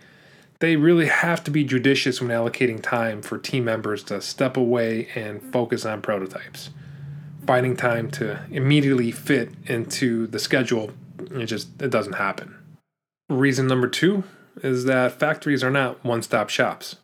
they 0.65 0.77
really 0.77 1.09
have 1.09 1.45
to 1.45 1.51
be 1.51 1.63
judicious 1.63 2.23
when 2.23 2.31
allocating 2.31 2.83
time 2.83 3.21
for 3.21 3.37
team 3.37 3.67
members 3.67 4.03
to 4.03 4.19
step 4.23 4.57
away 4.57 5.09
and 5.15 5.43
focus 5.53 5.85
on 5.85 6.01
prototypes. 6.01 6.71
Finding 7.47 7.77
time 7.77 8.11
to 8.13 8.41
immediately 8.51 9.11
fit 9.11 9.51
into 9.67 10.27
the 10.27 10.39
schedule, 10.39 10.91
it 11.33 11.45
just 11.45 11.69
it 11.83 11.91
doesn't 11.91 12.15
happen. 12.15 12.57
Reason 13.29 13.67
number 13.67 13.89
two 13.89 14.25
is 14.63 14.87
that 14.87 15.13
factories 15.13 15.63
are 15.63 15.71
not 15.71 16.03
one-stop 16.03 16.49
shops. 16.49 16.97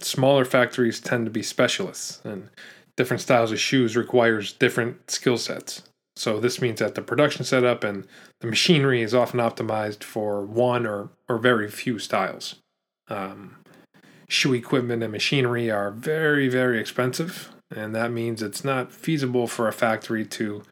Smaller 0.00 0.44
factories 0.44 0.98
tend 0.98 1.24
to 1.26 1.30
be 1.30 1.42
specialists, 1.42 2.20
and 2.24 2.50
different 2.96 3.20
styles 3.20 3.52
of 3.52 3.60
shoes 3.60 3.96
requires 3.96 4.52
different 4.52 5.08
skill 5.08 5.38
sets. 5.38 5.82
So 6.16 6.40
this 6.40 6.60
means 6.60 6.80
that 6.80 6.96
the 6.96 7.02
production 7.02 7.44
setup 7.44 7.84
and 7.84 8.08
the 8.40 8.48
machinery 8.48 9.02
is 9.02 9.14
often 9.14 9.38
optimized 9.38 10.02
for 10.02 10.44
one 10.44 10.84
or, 10.84 11.10
or 11.28 11.38
very 11.38 11.70
few 11.70 12.00
styles. 12.00 12.56
Um, 13.08 13.56
shoe 14.28 14.54
equipment 14.54 15.02
and 15.02 15.12
machinery 15.12 15.70
are 15.70 15.90
very, 15.90 16.48
very 16.48 16.80
expensive, 16.80 17.52
and 17.74 17.94
that 17.94 18.10
means 18.10 18.42
it's 18.42 18.64
not 18.64 18.92
feasible 18.92 19.46
for 19.46 19.68
a 19.68 19.72
factory 19.72 20.24
to 20.26 20.62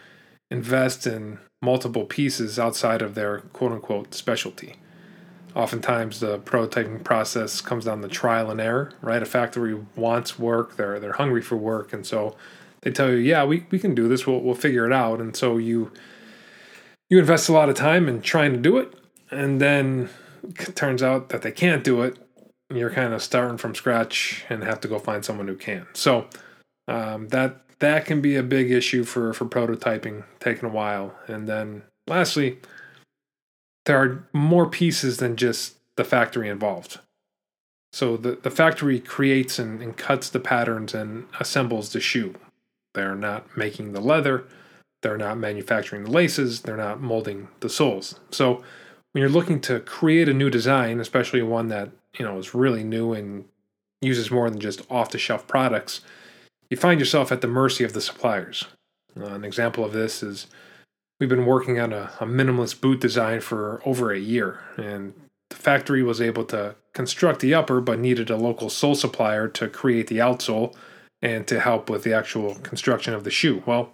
invest 0.50 1.06
in 1.06 1.38
multiple 1.60 2.04
pieces 2.04 2.58
outside 2.58 3.02
of 3.02 3.14
their 3.14 3.40
quote 3.52 3.72
unquote 3.72 4.14
specialty. 4.14 4.76
Oftentimes, 5.54 6.20
the 6.20 6.38
prototyping 6.38 7.04
process 7.04 7.60
comes 7.60 7.84
down 7.84 8.00
to 8.00 8.08
trial 8.08 8.50
and 8.50 8.60
error, 8.60 8.92
right? 9.02 9.22
A 9.22 9.26
factory 9.26 9.78
wants 9.96 10.38
work, 10.38 10.76
they're, 10.76 10.98
they're 10.98 11.12
hungry 11.12 11.42
for 11.42 11.56
work, 11.56 11.92
and 11.92 12.06
so 12.06 12.34
they 12.80 12.90
tell 12.90 13.10
you, 13.10 13.16
yeah, 13.16 13.44
we, 13.44 13.66
we 13.70 13.78
can 13.78 13.94
do 13.94 14.08
this, 14.08 14.26
we'll, 14.26 14.40
we'll 14.40 14.54
figure 14.54 14.86
it 14.86 14.92
out. 14.92 15.20
And 15.20 15.36
so 15.36 15.58
you, 15.58 15.92
you 17.10 17.18
invest 17.18 17.48
a 17.48 17.52
lot 17.52 17.68
of 17.68 17.76
time 17.76 18.08
in 18.08 18.22
trying 18.22 18.52
to 18.52 18.58
do 18.58 18.78
it, 18.78 18.94
and 19.30 19.60
then 19.60 20.08
it 20.42 20.74
turns 20.74 21.02
out 21.02 21.28
that 21.28 21.42
they 21.42 21.52
can't 21.52 21.84
do 21.84 22.02
it, 22.02 22.16
you're 22.76 22.90
kind 22.90 23.12
of 23.12 23.22
starting 23.22 23.58
from 23.58 23.74
scratch 23.74 24.44
and 24.48 24.64
have 24.64 24.80
to 24.80 24.88
go 24.88 24.98
find 24.98 25.24
someone 25.24 25.48
who 25.48 25.56
can. 25.56 25.86
So 25.92 26.26
um, 26.88 27.28
that 27.28 27.60
that 27.78 28.04
can 28.04 28.20
be 28.20 28.36
a 28.36 28.42
big 28.42 28.70
issue 28.70 29.04
for 29.04 29.32
for 29.32 29.44
prototyping, 29.44 30.24
taking 30.40 30.68
a 30.68 30.72
while. 30.72 31.14
And 31.26 31.48
then 31.48 31.82
lastly, 32.06 32.58
there 33.86 33.98
are 33.98 34.28
more 34.32 34.68
pieces 34.68 35.18
than 35.18 35.36
just 35.36 35.78
the 35.96 36.04
factory 36.04 36.48
involved. 36.48 37.00
So 37.92 38.16
the, 38.16 38.36
the 38.36 38.50
factory 38.50 38.98
creates 39.00 39.58
and, 39.58 39.82
and 39.82 39.96
cuts 39.96 40.30
the 40.30 40.40
patterns 40.40 40.94
and 40.94 41.26
assembles 41.38 41.92
the 41.92 42.00
shoe. 42.00 42.34
They're 42.94 43.14
not 43.14 43.56
making 43.56 43.92
the 43.92 44.00
leather, 44.00 44.44
they're 45.02 45.18
not 45.18 45.38
manufacturing 45.38 46.04
the 46.04 46.10
laces, 46.10 46.62
they're 46.62 46.76
not 46.76 47.02
molding 47.02 47.48
the 47.60 47.68
soles. 47.68 48.18
So 48.30 48.62
when 49.12 49.20
you're 49.20 49.28
looking 49.28 49.60
to 49.62 49.80
create 49.80 50.28
a 50.28 50.34
new 50.34 50.48
design, 50.48 51.00
especially 51.00 51.42
one 51.42 51.68
that 51.68 51.90
you 52.18 52.24
know 52.24 52.38
is 52.38 52.54
really 52.54 52.84
new 52.84 53.12
and 53.12 53.44
uses 54.00 54.30
more 54.30 54.50
than 54.50 54.60
just 54.60 54.82
off 54.90 55.10
the 55.10 55.18
shelf 55.18 55.46
products, 55.46 56.00
you 56.70 56.76
find 56.76 56.98
yourself 56.98 57.30
at 57.30 57.40
the 57.40 57.46
mercy 57.46 57.84
of 57.84 57.92
the 57.92 58.00
suppliers. 58.00 58.64
Uh, 59.16 59.26
an 59.26 59.44
example 59.44 59.84
of 59.84 59.92
this 59.92 60.22
is 60.22 60.46
we've 61.20 61.28
been 61.28 61.46
working 61.46 61.78
on 61.78 61.92
a, 61.92 62.10
a 62.20 62.26
minimalist 62.26 62.80
boot 62.80 63.00
design 63.00 63.40
for 63.40 63.80
over 63.84 64.12
a 64.12 64.18
year, 64.18 64.60
and 64.76 65.14
the 65.50 65.56
factory 65.56 66.02
was 66.02 66.20
able 66.20 66.44
to 66.46 66.74
construct 66.94 67.40
the 67.40 67.54
upper 67.54 67.80
but 67.80 67.98
needed 67.98 68.30
a 68.30 68.36
local 68.36 68.68
sole 68.68 68.94
supplier 68.94 69.48
to 69.48 69.68
create 69.68 70.08
the 70.08 70.18
outsole 70.18 70.74
and 71.20 71.46
to 71.46 71.60
help 71.60 71.88
with 71.88 72.02
the 72.02 72.12
actual 72.12 72.56
construction 72.56 73.14
of 73.14 73.24
the 73.24 73.30
shoe. 73.30 73.62
Well, 73.64 73.92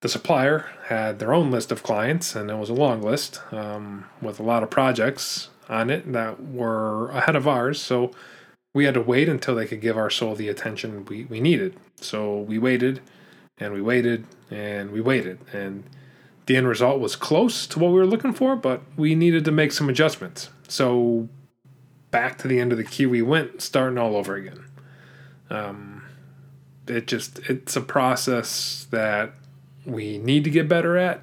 the 0.00 0.08
supplier 0.08 0.66
had 0.86 1.18
their 1.18 1.32
own 1.32 1.50
list 1.50 1.70
of 1.70 1.82
clients, 1.82 2.34
and 2.34 2.50
it 2.50 2.56
was 2.56 2.70
a 2.70 2.74
long 2.74 3.02
list 3.02 3.40
um, 3.52 4.06
with 4.22 4.40
a 4.40 4.42
lot 4.42 4.62
of 4.62 4.70
projects 4.70 5.50
on 5.68 5.90
it 5.90 6.10
that 6.12 6.42
were 6.42 7.10
ahead 7.10 7.36
of 7.36 7.46
ours. 7.46 7.80
So 7.80 8.10
we 8.72 8.84
had 8.84 8.94
to 8.94 9.00
wait 9.00 9.28
until 9.28 9.54
they 9.54 9.66
could 9.66 9.80
give 9.80 9.96
our 9.96 10.10
soul 10.10 10.34
the 10.34 10.48
attention 10.48 11.04
we, 11.04 11.24
we 11.24 11.40
needed. 11.40 11.76
So 12.00 12.38
we 12.38 12.58
waited 12.58 13.00
and 13.58 13.72
we 13.72 13.82
waited 13.82 14.26
and 14.50 14.90
we 14.90 15.00
waited. 15.00 15.38
And 15.52 15.84
the 16.46 16.56
end 16.56 16.66
result 16.66 17.00
was 17.00 17.14
close 17.14 17.66
to 17.68 17.78
what 17.78 17.88
we 17.88 17.98
were 17.98 18.06
looking 18.06 18.32
for, 18.32 18.56
but 18.56 18.82
we 18.96 19.14
needed 19.14 19.44
to 19.44 19.52
make 19.52 19.72
some 19.72 19.88
adjustments. 19.88 20.48
So 20.66 21.28
back 22.10 22.38
to 22.38 22.48
the 22.48 22.58
end 22.58 22.72
of 22.72 22.78
the 22.78 22.84
queue 22.84 23.10
we 23.10 23.22
went, 23.22 23.60
starting 23.60 23.98
all 23.98 24.16
over 24.16 24.34
again. 24.34 24.64
Um, 25.50 26.04
it 26.86 27.06
just, 27.06 27.38
it's 27.40 27.76
a 27.76 27.80
process 27.80 28.86
that 28.90 29.34
we 29.84 30.18
need 30.18 30.44
to 30.44 30.50
get 30.50 30.68
better 30.68 30.96
at. 30.96 31.22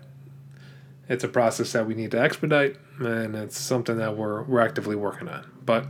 It's 1.10 1.24
a 1.24 1.28
process 1.28 1.72
that 1.72 1.88
we 1.88 1.96
need 1.96 2.12
to 2.12 2.20
expedite, 2.20 2.78
and 3.00 3.36
it's 3.36 3.58
something 3.58 3.98
that 3.98 4.18
we're 4.18 4.44
we're 4.44 4.60
actively 4.60 4.96
working 4.96 5.30
on. 5.30 5.50
But 5.66 5.88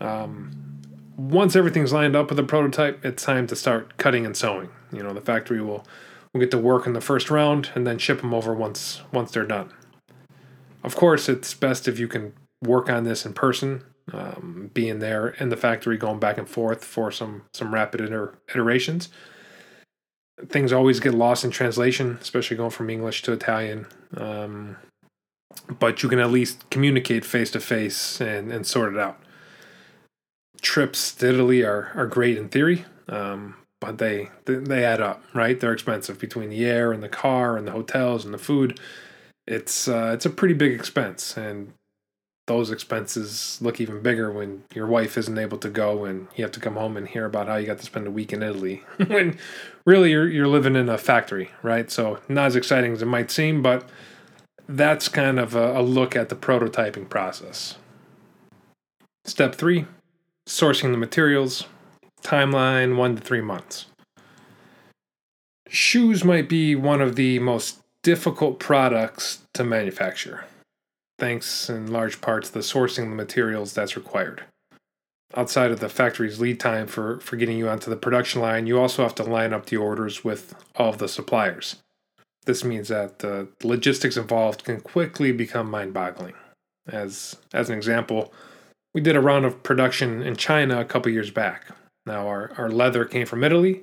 um, 0.00 0.80
once 1.16 1.56
everything's 1.56 1.92
lined 1.92 2.14
up 2.14 2.30
with 2.30 2.38
a 2.38 2.44
prototype, 2.44 3.04
it's 3.04 3.22
time 3.24 3.46
to 3.48 3.56
start 3.56 3.96
cutting 3.96 4.24
and 4.24 4.36
sewing. 4.36 4.70
You 4.92 5.02
know, 5.02 5.12
the 5.12 5.20
factory 5.20 5.60
will 5.60 5.84
will 6.32 6.40
get 6.40 6.50
to 6.52 6.58
work 6.58 6.86
in 6.86 6.92
the 6.92 7.00
first 7.00 7.30
round 7.30 7.70
and 7.74 7.86
then 7.86 7.98
ship 7.98 8.20
them 8.20 8.32
over 8.32 8.54
once 8.54 9.02
once 9.12 9.32
they're 9.32 9.44
done. 9.44 9.72
Of 10.84 10.94
course, 10.94 11.28
it's 11.28 11.52
best 11.54 11.88
if 11.88 11.98
you 11.98 12.06
can 12.06 12.32
work 12.62 12.88
on 12.88 13.04
this 13.04 13.26
in 13.26 13.32
person, 13.32 13.82
um, 14.12 14.70
being 14.72 15.00
there 15.00 15.28
in 15.28 15.48
the 15.48 15.56
factory, 15.56 15.96
going 15.96 16.20
back 16.20 16.38
and 16.38 16.48
forth 16.48 16.84
for 16.84 17.10
some 17.10 17.42
some 17.52 17.74
rapid 17.74 18.00
iter- 18.00 18.38
iterations 18.48 19.08
things 20.46 20.72
always 20.72 21.00
get 21.00 21.14
lost 21.14 21.44
in 21.44 21.50
translation, 21.50 22.18
especially 22.20 22.56
going 22.56 22.70
from 22.70 22.90
English 22.90 23.22
to 23.22 23.32
Italian. 23.32 23.86
Um, 24.16 24.76
but 25.78 26.02
you 26.02 26.08
can 26.08 26.18
at 26.18 26.30
least 26.30 26.68
communicate 26.70 27.24
face 27.24 27.50
to 27.52 27.60
face 27.60 28.20
and 28.20 28.52
and 28.52 28.66
sort 28.66 28.94
it 28.94 29.00
out. 29.00 29.18
Trips 30.60 31.14
to 31.16 31.28
Italy 31.28 31.62
are 31.62 31.90
are 31.94 32.06
great 32.06 32.36
in 32.36 32.48
theory, 32.48 32.84
um, 33.08 33.56
but 33.80 33.98
they 33.98 34.30
they 34.44 34.84
add 34.84 35.00
up, 35.00 35.22
right? 35.34 35.58
They're 35.58 35.72
expensive 35.72 36.18
between 36.18 36.50
the 36.50 36.64
air 36.64 36.92
and 36.92 37.02
the 37.02 37.08
car 37.08 37.56
and 37.56 37.66
the 37.66 37.72
hotels 37.72 38.24
and 38.24 38.32
the 38.32 38.38
food. 38.38 38.78
It's 39.46 39.88
uh, 39.88 40.10
it's 40.14 40.26
a 40.26 40.30
pretty 40.30 40.54
big 40.54 40.72
expense, 40.72 41.36
and 41.36 41.72
those 42.48 42.70
expenses 42.70 43.58
look 43.60 43.80
even 43.80 44.02
bigger 44.02 44.32
when 44.32 44.64
your 44.74 44.86
wife 44.86 45.16
isn't 45.16 45.38
able 45.38 45.58
to 45.58 45.68
go 45.68 46.04
and 46.04 46.26
you 46.34 46.42
have 46.42 46.50
to 46.52 46.60
come 46.60 46.74
home 46.74 46.96
and 46.96 47.06
hear 47.06 47.24
about 47.24 47.46
how 47.46 47.56
you 47.56 47.66
got 47.66 47.78
to 47.78 47.84
spend 47.84 48.06
a 48.06 48.10
week 48.10 48.32
in 48.32 48.42
Italy 48.42 48.82
when 49.06 49.38
really 49.84 50.10
you're 50.10 50.28
you're 50.28 50.48
living 50.48 50.74
in 50.74 50.88
a 50.88 50.98
factory, 50.98 51.50
right? 51.62 51.90
So 51.90 52.18
not 52.28 52.46
as 52.46 52.56
exciting 52.56 52.92
as 52.92 53.02
it 53.02 53.06
might 53.06 53.30
seem, 53.30 53.62
but 53.62 53.88
that's 54.68 55.08
kind 55.08 55.38
of 55.38 55.54
a, 55.54 55.78
a 55.78 55.82
look 55.82 56.16
at 56.16 56.30
the 56.30 56.34
prototyping 56.34 57.08
process. 57.08 57.76
Step 59.24 59.54
3, 59.54 59.84
sourcing 60.48 60.90
the 60.90 60.98
materials, 60.98 61.66
timeline 62.22 62.96
1 62.96 63.16
to 63.16 63.22
3 63.22 63.40
months. 63.42 63.86
Shoes 65.68 66.24
might 66.24 66.48
be 66.48 66.74
one 66.74 67.02
of 67.02 67.16
the 67.16 67.38
most 67.40 67.82
difficult 68.02 68.58
products 68.58 69.42
to 69.52 69.64
manufacture 69.64 70.44
thanks 71.18 71.68
in 71.68 71.90
large 71.92 72.20
part 72.20 72.44
to 72.44 72.52
the 72.52 72.60
sourcing 72.60 73.10
the 73.10 73.16
materials 73.16 73.72
that's 73.72 73.96
required. 73.96 74.44
Outside 75.36 75.70
of 75.70 75.80
the 75.80 75.88
factory's 75.88 76.40
lead 76.40 76.58
time 76.58 76.86
for, 76.86 77.20
for 77.20 77.36
getting 77.36 77.58
you 77.58 77.68
onto 77.68 77.90
the 77.90 77.96
production 77.96 78.40
line, 78.40 78.66
you 78.66 78.78
also 78.78 79.02
have 79.02 79.14
to 79.16 79.22
line 79.22 79.52
up 79.52 79.66
the 79.66 79.76
orders 79.76 80.24
with 80.24 80.54
all 80.76 80.88
of 80.88 80.98
the 80.98 81.08
suppliers. 81.08 81.76
This 82.46 82.64
means 82.64 82.88
that 82.88 83.18
the 83.18 83.48
logistics 83.62 84.16
involved 84.16 84.64
can 84.64 84.80
quickly 84.80 85.32
become 85.32 85.70
mind 85.70 85.92
boggling. 85.92 86.34
As, 86.86 87.36
as 87.52 87.68
an 87.68 87.76
example, 87.76 88.32
we 88.94 89.02
did 89.02 89.16
a 89.16 89.20
round 89.20 89.44
of 89.44 89.62
production 89.62 90.22
in 90.22 90.34
China 90.36 90.80
a 90.80 90.84
couple 90.86 91.12
years 91.12 91.30
back. 91.30 91.66
Now, 92.06 92.26
our, 92.26 92.52
our 92.56 92.70
leather 92.70 93.04
came 93.04 93.26
from 93.26 93.44
Italy, 93.44 93.82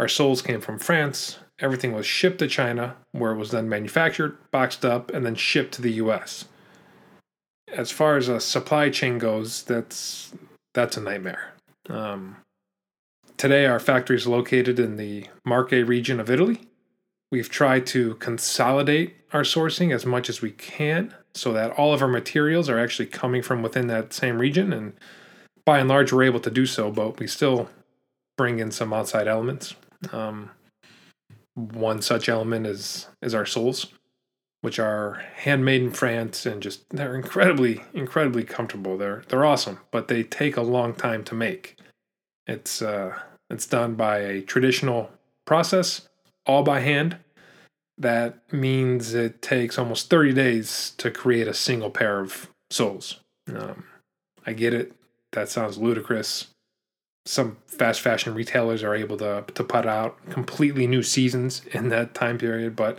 our 0.00 0.08
soles 0.08 0.42
came 0.42 0.60
from 0.60 0.80
France, 0.80 1.38
everything 1.60 1.92
was 1.92 2.04
shipped 2.04 2.40
to 2.40 2.48
China, 2.48 2.96
where 3.12 3.30
it 3.30 3.36
was 3.36 3.52
then 3.52 3.68
manufactured, 3.68 4.38
boxed 4.50 4.84
up, 4.84 5.12
and 5.12 5.24
then 5.24 5.36
shipped 5.36 5.72
to 5.74 5.82
the 5.82 5.92
US 5.92 6.46
as 7.72 7.90
far 7.90 8.16
as 8.16 8.28
a 8.28 8.40
supply 8.40 8.90
chain 8.90 9.18
goes, 9.18 9.62
that's 9.62 10.32
that's 10.74 10.96
a 10.96 11.00
nightmare. 11.00 11.54
Um, 11.88 12.36
today, 13.36 13.66
our 13.66 13.80
factory 13.80 14.16
is 14.16 14.26
located 14.26 14.78
in 14.78 14.96
the 14.96 15.26
Marche 15.44 15.72
region 15.72 16.20
of 16.20 16.30
Italy. 16.30 16.60
We've 17.32 17.48
tried 17.48 17.86
to 17.88 18.14
consolidate 18.16 19.16
our 19.32 19.42
sourcing 19.42 19.94
as 19.94 20.04
much 20.04 20.28
as 20.28 20.42
we 20.42 20.50
can 20.50 21.14
so 21.34 21.52
that 21.52 21.70
all 21.72 21.94
of 21.94 22.02
our 22.02 22.08
materials 22.08 22.68
are 22.68 22.78
actually 22.78 23.06
coming 23.06 23.42
from 23.42 23.62
within 23.62 23.86
that 23.86 24.12
same 24.12 24.38
region. 24.38 24.72
And 24.72 24.94
by 25.64 25.78
and 25.78 25.88
large, 25.88 26.12
we're 26.12 26.24
able 26.24 26.40
to 26.40 26.50
do 26.50 26.66
so, 26.66 26.90
but 26.90 27.18
we 27.20 27.28
still 27.28 27.68
bring 28.36 28.58
in 28.58 28.70
some 28.72 28.92
outside 28.92 29.28
elements. 29.28 29.74
Um, 30.12 30.50
one 31.54 32.00
such 32.02 32.28
element 32.28 32.66
is 32.66 33.08
is 33.22 33.34
our 33.34 33.46
soles, 33.46 33.86
which 34.60 34.78
are 34.78 35.22
handmade 35.36 35.82
in 35.82 35.90
France 35.90 36.44
and 36.46 36.62
just 36.62 36.88
they're 36.90 37.14
incredibly 37.14 37.82
incredibly 37.94 38.44
comfortable. 38.44 38.96
They're 38.96 39.22
they're 39.28 39.44
awesome, 39.44 39.80
but 39.90 40.08
they 40.08 40.22
take 40.22 40.56
a 40.56 40.62
long 40.62 40.94
time 40.94 41.24
to 41.24 41.34
make. 41.34 41.78
It's 42.46 42.82
uh, 42.82 43.18
it's 43.48 43.66
done 43.66 43.94
by 43.94 44.18
a 44.18 44.42
traditional 44.42 45.10
process, 45.46 46.08
all 46.46 46.62
by 46.62 46.80
hand. 46.80 47.18
That 47.98 48.52
means 48.52 49.12
it 49.12 49.42
takes 49.42 49.78
almost 49.78 50.08
30 50.08 50.32
days 50.32 50.94
to 50.96 51.10
create 51.10 51.46
a 51.46 51.52
single 51.52 51.90
pair 51.90 52.20
of 52.20 52.48
soles. 52.70 53.20
Um, 53.54 53.84
I 54.46 54.54
get 54.54 54.72
it. 54.72 54.94
That 55.32 55.50
sounds 55.50 55.76
ludicrous 55.76 56.46
some 57.26 57.58
fast 57.66 58.00
fashion 58.00 58.34
retailers 58.34 58.82
are 58.82 58.94
able 58.94 59.16
to 59.18 59.44
to 59.54 59.64
put 59.64 59.86
out 59.86 60.16
completely 60.30 60.86
new 60.86 61.02
seasons 61.02 61.62
in 61.72 61.88
that 61.90 62.14
time 62.14 62.38
period, 62.38 62.74
but 62.74 62.98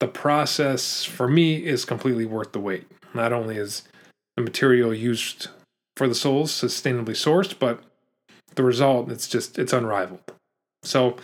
the 0.00 0.08
process 0.08 1.04
for 1.04 1.28
me 1.28 1.64
is 1.64 1.84
completely 1.84 2.26
worth 2.26 2.52
the 2.52 2.60
wait. 2.60 2.86
Not 3.14 3.32
only 3.32 3.56
is 3.56 3.84
the 4.36 4.42
material 4.42 4.92
used 4.92 5.48
for 5.96 6.08
the 6.08 6.14
soles 6.14 6.50
sustainably 6.50 7.10
sourced, 7.10 7.58
but 7.58 7.82
the 8.54 8.64
result 8.64 9.10
it's 9.10 9.28
just 9.28 9.58
it's 9.58 9.72
unrivaled. 9.72 10.32
So 10.82 11.16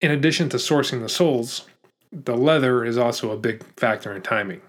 in 0.00 0.10
addition 0.10 0.48
to 0.50 0.56
sourcing 0.56 1.00
the 1.00 1.08
soles, 1.08 1.66
the 2.12 2.36
leather 2.36 2.84
is 2.84 2.98
also 2.98 3.30
a 3.30 3.36
big 3.36 3.64
factor 3.76 4.12
in 4.12 4.22
timing. 4.22 4.60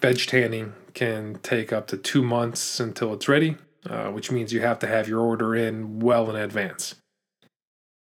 Veg 0.00 0.18
tanning 0.26 0.72
can 0.94 1.38
take 1.42 1.72
up 1.72 1.86
to 1.88 1.96
two 1.96 2.22
months 2.22 2.80
until 2.80 3.12
it's 3.12 3.28
ready, 3.28 3.56
uh, 3.88 4.10
which 4.10 4.30
means 4.30 4.52
you 4.52 4.60
have 4.60 4.78
to 4.78 4.86
have 4.86 5.08
your 5.08 5.20
order 5.20 5.54
in 5.54 6.00
well 6.00 6.30
in 6.30 6.36
advance. 6.36 6.94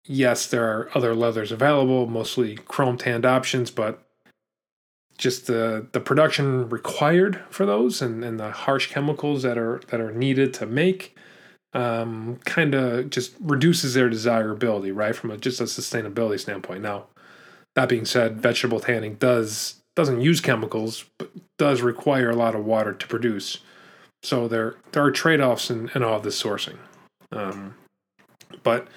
Yes, 0.05 0.47
there 0.47 0.65
are 0.65 0.89
other 0.95 1.13
leathers 1.13 1.51
available, 1.51 2.07
mostly 2.07 2.55
chrome 2.55 2.97
tanned 2.97 3.25
options, 3.25 3.69
but 3.69 4.01
just 5.19 5.45
the 5.47 5.85
the 5.91 5.99
production 5.99 6.67
required 6.69 7.41
for 7.49 7.65
those 7.65 8.01
and, 8.01 8.23
and 8.23 8.39
the 8.39 8.51
harsh 8.51 8.87
chemicals 8.87 9.43
that 9.43 9.57
are 9.57 9.81
that 9.89 9.99
are 9.99 10.11
needed 10.11 10.53
to 10.55 10.65
make 10.65 11.15
um, 11.73 12.39
kind 12.45 12.73
of 12.73 13.11
just 13.11 13.35
reduces 13.39 13.93
their 13.93 14.09
desirability, 14.09 14.91
right? 14.91 15.15
From 15.15 15.29
a, 15.29 15.37
just 15.37 15.61
a 15.61 15.65
sustainability 15.65 16.39
standpoint. 16.39 16.81
Now, 16.81 17.05
that 17.75 17.89
being 17.89 18.05
said, 18.05 18.41
vegetable 18.41 18.79
tanning 18.79 19.15
does 19.15 19.81
doesn't 19.95 20.21
use 20.21 20.39
chemicals, 20.39 21.05
but 21.17 21.29
does 21.57 21.81
require 21.81 22.29
a 22.29 22.35
lot 22.35 22.55
of 22.55 22.65
water 22.65 22.93
to 22.93 23.07
produce. 23.07 23.59
So 24.23 24.47
there 24.47 24.77
there 24.93 25.03
are 25.03 25.11
trade 25.11 25.41
offs 25.41 25.69
in, 25.69 25.91
in 25.93 26.01
all 26.01 26.19
this 26.21 26.41
sourcing. 26.41 26.77
Um, 27.31 27.75
but 28.63 28.87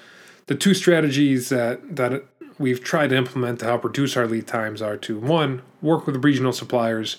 the 0.47 0.55
two 0.55 0.73
strategies 0.73 1.49
that 1.49 1.97
that 1.97 2.25
we've 2.59 2.83
tried 2.83 3.09
to 3.09 3.15
implement 3.15 3.59
to 3.59 3.65
help 3.65 3.83
reduce 3.83 4.15
our 4.17 4.27
lead 4.27 4.47
times 4.47 4.81
are 4.81 4.97
to 4.97 5.19
one 5.19 5.61
work 5.81 6.05
with 6.05 6.23
regional 6.23 6.53
suppliers, 6.53 7.17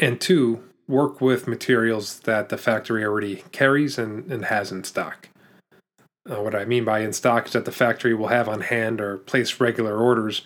and 0.00 0.20
two 0.20 0.62
work 0.86 1.20
with 1.20 1.46
materials 1.46 2.20
that 2.20 2.48
the 2.48 2.56
factory 2.56 3.04
already 3.04 3.44
carries 3.52 3.98
and, 3.98 4.30
and 4.32 4.46
has 4.46 4.72
in 4.72 4.84
stock. 4.84 5.28
Uh, 6.28 6.42
what 6.42 6.54
I 6.54 6.64
mean 6.64 6.84
by 6.84 7.00
in 7.00 7.12
stock 7.12 7.46
is 7.46 7.52
that 7.52 7.64
the 7.64 7.72
factory 7.72 8.14
will 8.14 8.28
have 8.28 8.48
on 8.48 8.62
hand 8.62 9.00
or 9.00 9.18
place 9.18 9.60
regular 9.60 9.96
orders 9.96 10.42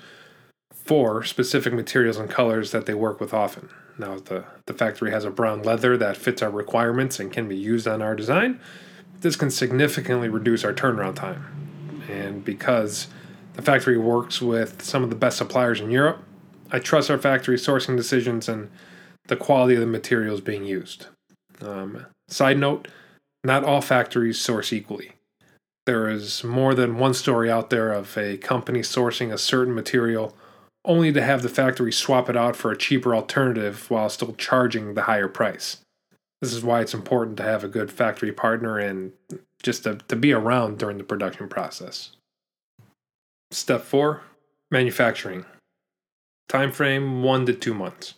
for 0.72 1.22
specific 1.22 1.72
materials 1.72 2.16
and 2.16 2.28
colors 2.28 2.72
that 2.72 2.86
they 2.86 2.94
work 2.94 3.20
with 3.20 3.32
often. 3.32 3.68
Now, 3.98 4.18
the, 4.18 4.44
the 4.66 4.74
factory 4.74 5.10
has 5.10 5.24
a 5.24 5.30
brown 5.30 5.62
leather 5.62 5.96
that 5.96 6.16
fits 6.16 6.42
our 6.42 6.50
requirements 6.50 7.20
and 7.20 7.32
can 7.32 7.48
be 7.48 7.56
used 7.56 7.86
on 7.86 8.02
our 8.02 8.16
design, 8.16 8.60
this 9.20 9.36
can 9.36 9.50
significantly 9.50 10.28
reduce 10.28 10.64
our 10.64 10.72
turnaround 10.72 11.14
time. 11.14 12.02
And 12.10 12.44
because 12.44 13.06
the 13.54 13.62
factory 13.62 13.98
works 13.98 14.40
with 14.40 14.82
some 14.82 15.02
of 15.02 15.10
the 15.10 15.16
best 15.16 15.38
suppliers 15.38 15.80
in 15.80 15.90
Europe, 15.90 16.22
I 16.70 16.78
trust 16.78 17.10
our 17.10 17.18
factory 17.18 17.56
sourcing 17.56 17.96
decisions 17.96 18.48
and 18.48 18.70
the 19.28 19.36
quality 19.36 19.74
of 19.74 19.80
the 19.80 19.86
materials 19.86 20.40
being 20.40 20.64
used. 20.64 21.06
Um, 21.60 22.06
side 22.28 22.58
note 22.58 22.88
not 23.44 23.64
all 23.64 23.80
factories 23.80 24.40
source 24.40 24.72
equally. 24.72 25.12
There 25.84 26.08
is 26.08 26.44
more 26.44 26.74
than 26.74 26.98
one 26.98 27.14
story 27.14 27.50
out 27.50 27.70
there 27.70 27.92
of 27.92 28.16
a 28.16 28.36
company 28.36 28.80
sourcing 28.80 29.32
a 29.32 29.38
certain 29.38 29.74
material 29.74 30.36
only 30.84 31.12
to 31.12 31.22
have 31.22 31.42
the 31.42 31.48
factory 31.48 31.92
swap 31.92 32.28
it 32.28 32.36
out 32.36 32.56
for 32.56 32.70
a 32.70 32.78
cheaper 32.78 33.14
alternative 33.14 33.90
while 33.90 34.08
still 34.08 34.34
charging 34.34 34.94
the 34.94 35.02
higher 35.02 35.28
price. 35.28 35.78
This 36.40 36.52
is 36.52 36.62
why 36.62 36.80
it's 36.80 36.94
important 36.94 37.36
to 37.38 37.44
have 37.44 37.62
a 37.62 37.68
good 37.68 37.90
factory 37.90 38.32
partner 38.32 38.78
and 38.78 39.12
just 39.62 39.84
to, 39.84 39.96
to 40.08 40.16
be 40.16 40.32
around 40.32 40.78
during 40.78 40.98
the 40.98 41.04
production 41.04 41.48
process. 41.48 42.12
Step 43.52 43.82
4 43.82 44.22
Manufacturing. 44.70 45.44
Time 46.48 46.72
frame 46.72 47.22
1 47.22 47.46
to 47.46 47.52
2 47.52 47.74
months. 47.74 48.14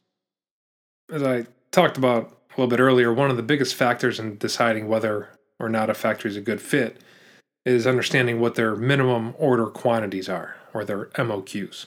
As 1.12 1.24
I 1.24 1.46
talked 1.72 1.98
about 1.98 2.30
a 2.50 2.52
little 2.52 2.68
bit 2.68 2.78
earlier, 2.78 3.12
one 3.12 3.30
of 3.30 3.36
the 3.36 3.42
biggest 3.42 3.74
factors 3.74 4.20
in 4.20 4.38
deciding 4.38 4.86
whether 4.86 5.30
or 5.58 5.68
not 5.68 5.90
a 5.90 5.94
factory 5.94 6.30
is 6.30 6.36
a 6.36 6.40
good 6.40 6.62
fit 6.62 7.00
is 7.66 7.84
understanding 7.84 8.38
what 8.38 8.54
their 8.54 8.76
minimum 8.76 9.34
order 9.36 9.66
quantities 9.66 10.28
are, 10.28 10.54
or 10.72 10.84
their 10.84 11.06
MOQs. 11.16 11.86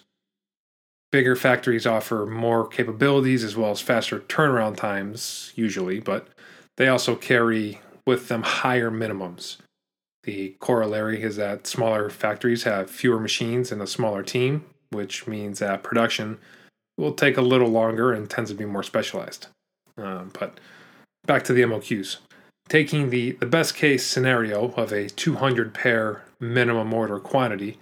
Bigger 1.12 1.38
factories 1.38 1.88
offer 1.88 2.26
more 2.26 2.68
capabilities 2.68 3.46
as 3.46 3.56
well 3.56 3.72
as 3.72 3.80
faster 3.80 4.20
turnaround 4.20 4.76
times, 4.76 5.54
usually, 5.56 6.02
but 6.02 6.28
they 6.76 6.90
also 6.90 7.16
carry 7.16 7.80
with 8.06 8.28
them 8.28 8.44
higher 8.44 8.92
minimums. 8.92 9.58
The 10.28 10.58
corollary 10.60 11.24
is 11.24 11.38
that 11.38 11.68
smaller 11.68 12.10
factories 12.10 12.64
have 12.64 12.92
fewer 12.92 13.18
machines 13.18 13.72
and 13.72 13.82
a 13.82 13.88
smaller 13.88 14.24
team, 14.24 14.66
which 14.90 15.26
means 15.26 15.60
that 15.60 15.84
production 15.84 16.38
will 16.98 17.14
take 17.14 17.38
a 17.38 17.42
little 17.42 17.70
longer 17.70 18.12
and 18.12 18.30
tends 18.30 18.50
to 18.50 18.56
be 18.58 18.66
more 18.66 18.84
specialized. 18.84 19.48
Um, 19.98 20.34
but 20.38 20.60
back 21.26 21.46
to 21.46 21.54
the 21.54 21.62
MOQs. 21.62 22.18
Taking 22.68 23.10
the, 23.10 23.32
the 23.32 23.46
best 23.46 23.76
case 23.76 24.06
scenario 24.06 24.74
of 24.74 24.92
a 24.92 25.08
200 25.08 25.74
pair 25.74 26.26
minimum 26.42 26.94
order 26.94 27.20
quantity, 27.20 27.78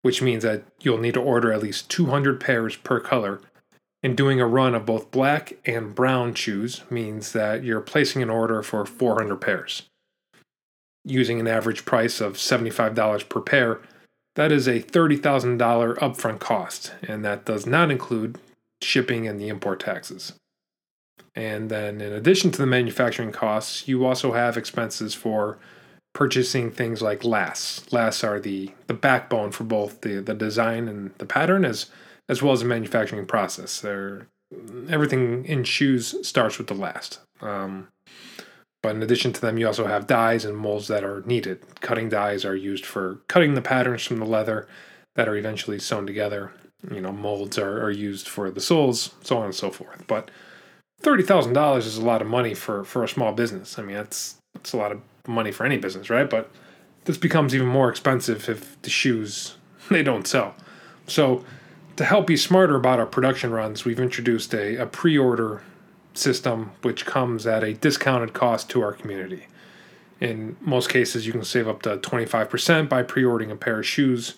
which 0.00 0.22
means 0.22 0.44
that 0.44 0.62
you'll 0.80 0.96
need 0.96 1.12
to 1.12 1.20
order 1.20 1.52
at 1.52 1.62
least 1.62 1.90
200 1.90 2.40
pairs 2.40 2.76
per 2.76 3.00
color. 3.00 3.42
And 4.02 4.16
doing 4.16 4.40
a 4.40 4.46
run 4.46 4.74
of 4.74 4.86
both 4.86 5.10
black 5.10 5.58
and 5.66 5.94
brown 5.94 6.32
shoes 6.32 6.84
means 6.88 7.32
that 7.32 7.64
you're 7.64 7.82
placing 7.82 8.22
an 8.22 8.30
order 8.30 8.62
for 8.62 8.86
400 8.86 9.36
pairs. 9.42 9.82
Using 11.06 11.40
an 11.40 11.46
average 11.46 11.84
price 11.84 12.20
of 12.20 12.34
$75 12.34 13.28
per 13.28 13.40
pair, 13.40 13.80
that 14.34 14.52
is 14.52 14.66
a 14.66 14.80
$30,000 14.80 15.98
upfront 15.98 16.40
cost, 16.40 16.92
and 17.06 17.24
that 17.24 17.44
does 17.44 17.64
not 17.64 17.90
include 17.90 18.38
shipping 18.82 19.26
and 19.26 19.40
the 19.40 19.48
import 19.48 19.80
taxes. 19.80 20.34
And 21.34 21.70
then, 21.70 22.00
in 22.00 22.12
addition 22.12 22.50
to 22.50 22.58
the 22.58 22.66
manufacturing 22.66 23.32
costs, 23.32 23.86
you 23.86 24.04
also 24.04 24.32
have 24.32 24.56
expenses 24.56 25.14
for 25.14 25.58
purchasing 26.14 26.70
things 26.70 27.02
like 27.02 27.24
lasts. 27.24 27.92
Lasts 27.92 28.24
are 28.24 28.40
the, 28.40 28.70
the 28.86 28.94
backbone 28.94 29.52
for 29.52 29.64
both 29.64 30.00
the, 30.00 30.20
the 30.20 30.34
design 30.34 30.88
and 30.88 31.12
the 31.18 31.26
pattern 31.26 31.64
as 31.64 31.86
as 32.28 32.42
well 32.42 32.52
as 32.52 32.60
the 32.60 32.66
manufacturing 32.66 33.26
process. 33.26 33.80
They're, 33.80 34.26
everything 34.88 35.44
in 35.44 35.64
shoes 35.64 36.14
starts 36.26 36.58
with 36.58 36.66
the 36.66 36.74
last. 36.74 37.20
Um, 37.40 37.88
but 38.82 38.94
in 38.94 39.02
addition 39.02 39.32
to 39.32 39.40
them, 39.40 39.58
you 39.58 39.66
also 39.66 39.86
have 39.86 40.06
dies 40.06 40.44
and 40.44 40.56
molds 40.56 40.88
that 40.88 41.04
are 41.04 41.22
needed. 41.26 41.60
Cutting 41.80 42.08
dies 42.08 42.44
are 42.44 42.56
used 42.56 42.86
for 42.86 43.20
cutting 43.28 43.54
the 43.54 43.62
patterns 43.62 44.04
from 44.04 44.18
the 44.18 44.26
leather 44.26 44.68
that 45.14 45.28
are 45.28 45.36
eventually 45.36 45.78
sewn 45.78 46.06
together. 46.06 46.52
You 46.90 47.00
know, 47.00 47.12
molds 47.12 47.58
are, 47.58 47.82
are 47.82 47.90
used 47.90 48.28
for 48.28 48.50
the 48.50 48.60
soles, 48.60 49.14
so 49.22 49.38
on 49.38 49.46
and 49.46 49.54
so 49.54 49.70
forth. 49.70 50.06
But 50.06 50.30
thirty 51.00 51.22
thousand 51.22 51.54
dollars 51.54 51.86
is 51.86 51.96
a 51.96 52.04
lot 52.04 52.22
of 52.22 52.28
money 52.28 52.54
for, 52.54 52.84
for 52.84 53.02
a 53.02 53.08
small 53.08 53.32
business. 53.32 53.78
I 53.78 53.82
mean, 53.82 53.96
that's 53.96 54.36
that's 54.54 54.72
a 54.72 54.76
lot 54.76 54.92
of 54.92 55.00
money 55.26 55.52
for 55.52 55.66
any 55.66 55.78
business, 55.78 56.10
right? 56.10 56.28
But 56.28 56.50
this 57.04 57.18
becomes 57.18 57.54
even 57.54 57.68
more 57.68 57.88
expensive 57.88 58.48
if 58.48 58.80
the 58.82 58.90
shoes 58.90 59.56
they 59.90 60.02
don't 60.02 60.26
sell. 60.26 60.54
So 61.06 61.44
to 61.96 62.04
help 62.04 62.26
be 62.26 62.36
smarter 62.36 62.76
about 62.76 62.98
our 62.98 63.06
production 63.06 63.50
runs, 63.50 63.84
we've 63.84 64.00
introduced 64.00 64.54
a, 64.54 64.76
a 64.76 64.86
pre-order 64.86 65.62
system 66.18 66.72
which 66.82 67.06
comes 67.06 67.46
at 67.46 67.64
a 67.64 67.74
discounted 67.74 68.32
cost 68.32 68.70
to 68.70 68.82
our 68.82 68.92
community. 68.92 69.46
In 70.20 70.56
most 70.60 70.88
cases, 70.88 71.26
you 71.26 71.32
can 71.32 71.44
save 71.44 71.68
up 71.68 71.82
to 71.82 71.98
25% 71.98 72.88
by 72.88 73.02
pre-ordering 73.02 73.50
a 73.50 73.56
pair 73.56 73.80
of 73.80 73.86
shoes, 73.86 74.34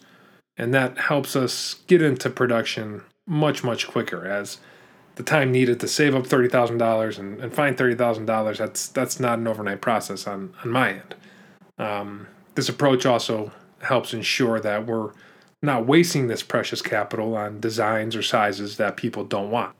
and 0.56 0.74
that 0.74 0.98
helps 0.98 1.36
us 1.36 1.76
get 1.86 2.02
into 2.02 2.30
production 2.30 3.02
much, 3.26 3.62
much 3.62 3.86
quicker 3.86 4.26
as 4.26 4.58
the 5.18 5.22
time 5.22 5.50
needed 5.50 5.80
to 5.80 5.88
save 5.88 6.14
up 6.14 6.28
thirty 6.28 6.48
thousand 6.48 6.78
dollars 6.78 7.18
and, 7.18 7.40
and 7.40 7.52
find 7.52 7.76
thirty 7.76 7.96
thousand 7.96 8.26
dollars 8.26 8.58
that's 8.58 8.86
that's 8.86 9.18
not 9.18 9.40
an 9.40 9.48
overnight 9.48 9.80
process 9.80 10.28
on 10.28 10.54
on 10.62 10.70
my 10.70 10.92
end. 10.92 11.14
Um, 11.76 12.28
this 12.54 12.68
approach 12.68 13.04
also 13.04 13.50
helps 13.82 14.14
ensure 14.14 14.60
that 14.60 14.86
we're 14.86 15.10
not 15.60 15.86
wasting 15.86 16.28
this 16.28 16.44
precious 16.44 16.80
capital 16.80 17.36
on 17.36 17.58
designs 17.58 18.14
or 18.14 18.22
sizes 18.22 18.76
that 18.76 18.96
people 18.96 19.24
don't 19.24 19.50
want. 19.50 19.74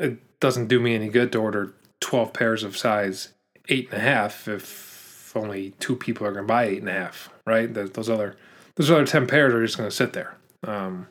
It 0.00 0.33
doesn't 0.44 0.68
do 0.68 0.78
me 0.78 0.94
any 0.94 1.08
good 1.08 1.32
to 1.32 1.38
order 1.38 1.72
twelve 2.00 2.34
pairs 2.34 2.62
of 2.64 2.76
size 2.76 3.32
eight 3.70 3.88
and 3.90 3.98
a 3.98 4.04
half 4.04 4.46
if 4.46 5.32
only 5.34 5.70
two 5.80 5.96
people 5.96 6.26
are 6.26 6.32
going 6.32 6.44
to 6.44 6.46
buy 6.46 6.64
eight 6.64 6.80
and 6.80 6.88
a 6.90 6.92
half, 6.92 7.30
right? 7.46 7.72
Those 7.72 8.10
other 8.10 8.36
those 8.76 8.90
other 8.90 9.06
ten 9.06 9.26
pairs 9.26 9.54
are 9.54 9.64
just 9.64 9.78
going 9.78 9.88
to 9.88 9.96
sit 9.96 10.12
there. 10.12 10.36
Um, 10.62 11.06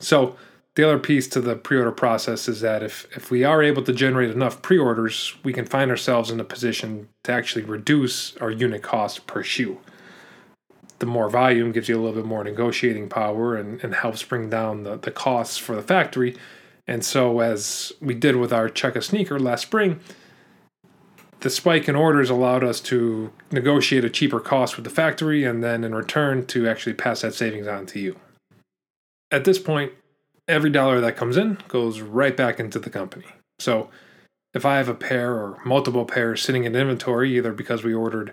So, 0.00 0.36
the 0.74 0.84
other 0.84 0.98
piece 0.98 1.28
to 1.28 1.40
the 1.40 1.56
pre 1.56 1.78
order 1.78 1.92
process 1.92 2.46
is 2.46 2.60
that 2.60 2.82
if, 2.82 3.06
if 3.16 3.30
we 3.30 3.42
are 3.42 3.62
able 3.62 3.82
to 3.84 3.92
generate 3.92 4.30
enough 4.30 4.60
pre 4.60 4.76
orders, 4.76 5.34
we 5.42 5.52
can 5.54 5.64
find 5.64 5.90
ourselves 5.90 6.30
in 6.30 6.38
a 6.38 6.44
position 6.44 7.08
to 7.24 7.32
actually 7.32 7.64
reduce 7.64 8.36
our 8.36 8.50
unit 8.50 8.82
cost 8.82 9.26
per 9.26 9.42
shoe. 9.42 9.78
The 10.98 11.06
more 11.06 11.30
volume 11.30 11.72
gives 11.72 11.88
you 11.88 11.96
a 11.96 12.00
little 12.02 12.20
bit 12.20 12.28
more 12.28 12.44
negotiating 12.44 13.08
power 13.08 13.56
and, 13.56 13.82
and 13.82 13.94
helps 13.94 14.22
bring 14.22 14.50
down 14.50 14.82
the, 14.82 14.96
the 14.98 15.10
costs 15.10 15.56
for 15.56 15.74
the 15.74 15.82
factory. 15.82 16.36
And 16.86 17.04
so, 17.04 17.40
as 17.40 17.92
we 18.00 18.14
did 18.14 18.36
with 18.36 18.52
our 18.52 18.68
Chukka 18.68 19.02
Sneaker 19.02 19.38
last 19.38 19.62
spring, 19.62 20.00
the 21.40 21.50
spike 21.50 21.88
in 21.88 21.96
orders 21.96 22.30
allowed 22.30 22.62
us 22.64 22.80
to 22.80 23.32
negotiate 23.50 24.04
a 24.04 24.10
cheaper 24.10 24.40
cost 24.40 24.76
with 24.76 24.84
the 24.84 24.90
factory 24.90 25.44
and 25.44 25.62
then 25.62 25.84
in 25.84 25.94
return 25.94 26.46
to 26.46 26.68
actually 26.68 26.94
pass 26.94 27.22
that 27.22 27.34
savings 27.34 27.66
on 27.66 27.86
to 27.86 28.00
you. 28.00 28.16
At 29.30 29.44
this 29.44 29.58
point, 29.58 29.92
every 30.46 30.70
dollar 30.70 31.00
that 31.00 31.16
comes 31.16 31.36
in 31.36 31.58
goes 31.68 32.00
right 32.00 32.36
back 32.36 32.60
into 32.60 32.78
the 32.78 32.90
company. 32.90 33.26
So 33.58 33.90
if 34.54 34.64
I 34.64 34.76
have 34.76 34.88
a 34.88 34.94
pair 34.94 35.32
or 35.32 35.58
multiple 35.64 36.04
pairs 36.04 36.42
sitting 36.42 36.64
in 36.64 36.76
inventory, 36.76 37.36
either 37.36 37.52
because 37.52 37.82
we 37.82 37.94
ordered 37.94 38.32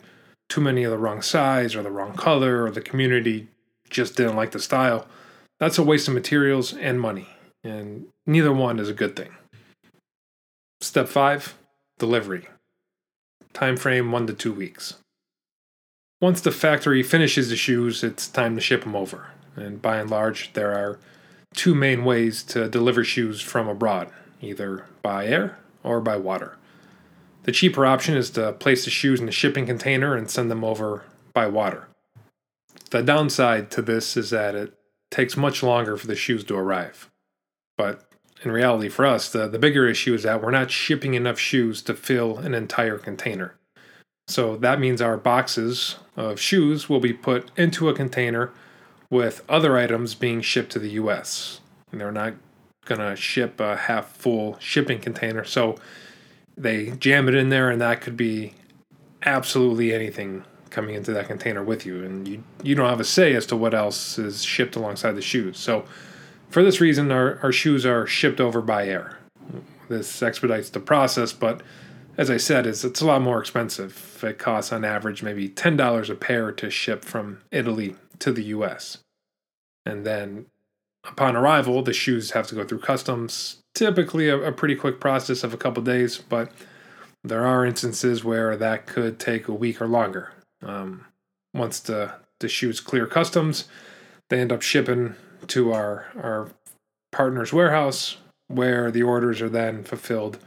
too 0.49 0.62
many 0.62 0.83
of 0.83 0.91
the 0.91 0.97
wrong 0.97 1.21
size 1.21 1.75
or 1.75 1.83
the 1.83 1.91
wrong 1.91 2.13
color 2.13 2.63
or 2.63 2.71
the 2.71 2.81
community 2.81 3.47
just 3.89 4.17
didn't 4.17 4.35
like 4.35 4.51
the 4.51 4.59
style, 4.59 5.07
that's 5.59 5.77
a 5.77 5.83
waste 5.83 6.07
of 6.07 6.13
materials 6.13 6.73
and 6.73 6.99
money. 6.99 7.27
And 7.63 8.07
neither 8.30 8.54
one 8.54 8.80
is 8.80 8.88
a 8.88 8.94
good 8.94 9.15
thing. 9.15 9.32
Step 10.82 11.08
five 11.10 11.56
delivery. 11.98 12.48
Time 13.54 13.76
frame 13.76 14.12
one 14.12 14.28
to 14.28 14.34
two 14.34 14.54
weeks. 14.54 14.96
Once 16.22 16.39
the 16.39 16.52
factory 16.52 17.02
finishes 17.02 17.50
the 17.50 17.56
shoes, 17.56 18.04
it's 18.04 18.28
time 18.28 18.56
to 18.56 18.62
ship 18.62 18.84
them 18.84 18.96
over. 18.96 19.32
And 19.56 19.82
by 19.82 19.98
and 19.98 20.10
large, 20.10 20.54
there 20.54 20.74
are 20.74 21.00
two 21.56 21.74
main 21.74 22.06
ways 22.06 22.44
to 22.44 22.70
deliver 22.70 23.04
shoes 23.04 23.42
from 23.42 23.68
abroad 23.68 24.10
either 24.42 24.86
by 25.02 25.26
air 25.26 25.58
or 25.84 26.00
by 26.00 26.15
water. 26.15 26.56
The 27.44 27.52
cheaper 27.52 27.86
option 27.86 28.15
is 28.15 28.30
to 28.32 28.54
place 28.54 28.86
the 28.86 28.92
shoes 28.92 29.20
in 29.20 29.28
a 29.28 29.34
shipping 29.34 29.65
container 29.65 30.15
and 30.15 30.30
send 30.30 30.52
them 30.52 30.63
over 30.63 31.04
by 31.34 31.48
water. 31.48 31.88
The 32.92 33.02
downside 33.02 33.72
to 33.72 33.82
this 33.82 34.15
is 34.15 34.30
that 34.30 34.56
it 34.56 34.74
takes 35.10 35.36
much 35.36 35.63
longer 35.63 35.98
for 35.98 36.08
the 36.08 36.15
shoes 36.15 36.44
to 36.46 36.56
arrive. 36.56 37.10
But 37.78 38.09
in 38.41 38.52
reality, 38.52 38.89
for 38.89 39.06
us, 39.06 39.30
the, 39.30 39.47
the 39.47 39.60
bigger 39.60 39.88
issue 39.88 40.13
is 40.13 40.23
that 40.23 40.41
we're 40.41 40.52
not 40.52 40.71
shipping 40.71 41.13
enough 41.13 41.39
shoes 41.39 41.82
to 41.84 41.93
fill 41.93 42.38
an 42.38 42.54
entire 42.54 42.97
container. 42.97 43.56
So 44.28 44.56
that 44.58 44.80
means 44.80 45.02
our 45.02 45.17
boxes 45.17 45.97
of 46.15 46.39
shoes 46.39 46.88
will 46.88 46.99
be 46.99 47.13
put 47.13 47.52
into 47.58 47.89
a 47.89 47.93
container 47.93 48.52
with 49.10 49.43
other 49.49 49.78
items 49.78 50.13
being 50.13 50.41
shipped 50.41 50.71
to 50.73 50.80
the 50.80 50.91
US. 50.91 51.62
And 51.91 51.99
they're 51.99 52.12
not 52.12 52.36
going 52.86 53.02
to 53.02 53.15
ship 53.15 53.60
a 53.60 53.75
half 53.75 54.15
full 54.15 54.58
shipping 54.60 54.99
container. 54.99 55.43
So 55.43 55.75
they 56.56 56.91
jam 56.91 57.28
it 57.28 57.36
in 57.36 57.49
there, 57.49 57.69
and 57.69 57.82
that 57.82 58.02
could 58.02 58.15
be 58.15 58.54
absolutely 59.25 59.93
anything 59.93 60.43
coming 60.69 60.95
into 60.95 61.12
that 61.12 61.28
container 61.28 61.63
with 61.63 61.86
you. 61.86 62.04
And 62.04 62.28
you, 62.28 62.43
you 62.63 62.75
don't 62.75 62.88
have 62.88 62.99
a 62.99 63.06
say 63.06 63.34
as 63.34 63.45
to 63.47 63.56
what 63.56 63.73
else 63.73 64.19
is 64.19 64.43
shipped 64.43 64.75
alongside 64.75 65.13
the 65.13 65.21
shoes. 65.21 65.58
So 65.58 65.86
for 66.49 66.63
this 66.63 66.81
reason, 66.81 67.12
our, 67.12 67.39
our 67.43 67.51
shoes 67.51 67.85
are 67.85 68.07
shipped 68.07 68.41
over 68.41 68.62
by 68.62 68.88
air. 68.88 69.17
This 69.88 70.21
expedites 70.21 70.69
the 70.69 70.79
process, 70.79 71.33
but 71.33 71.62
as 72.17 72.29
I 72.29 72.38
said, 72.38 72.67
it's, 72.67 72.83
it's 72.83 73.01
a 73.01 73.05
lot 73.05 73.21
more 73.21 73.39
expensive. 73.39 74.21
It 74.23 74.38
costs 74.38 74.73
on 74.73 74.83
average 74.83 75.23
maybe 75.23 75.47
$10 75.47 76.09
a 76.09 76.15
pair 76.15 76.51
to 76.51 76.69
ship 76.69 77.05
from 77.05 77.41
Italy 77.51 77.95
to 78.19 78.31
the 78.31 78.43
US. 78.45 78.97
And 79.85 80.05
then 80.05 80.47
upon 81.05 81.35
arrival, 81.35 81.81
the 81.81 81.93
shoes 81.93 82.31
have 82.31 82.47
to 82.47 82.55
go 82.55 82.65
through 82.65 82.79
customs. 82.79 83.62
Typically, 83.73 84.27
a, 84.27 84.38
a 84.38 84.51
pretty 84.51 84.75
quick 84.75 84.99
process 84.99 85.43
of 85.43 85.53
a 85.53 85.57
couple 85.57 85.81
days, 85.81 86.17
but 86.17 86.51
there 87.23 87.45
are 87.45 87.65
instances 87.65 88.23
where 88.23 88.57
that 88.57 88.85
could 88.85 89.19
take 89.19 89.47
a 89.47 89.53
week 89.53 89.81
or 89.81 89.88
longer. 89.88 90.33
Um, 90.62 91.05
once 91.53 91.79
the, 91.79 92.13
the 92.39 92.49
shoes 92.49 92.79
clear 92.79 93.07
customs, 93.07 93.67
they 94.29 94.39
end 94.39 94.51
up 94.51 94.62
shipping 94.62 95.15
to 95.47 95.71
our, 95.73 96.08
our 96.21 96.52
partner's 97.12 97.54
warehouse 97.54 98.17
where 98.47 98.91
the 98.91 99.04
orders 99.04 99.41
are 99.41 99.49
then 99.49 99.84
fulfilled 99.84 100.39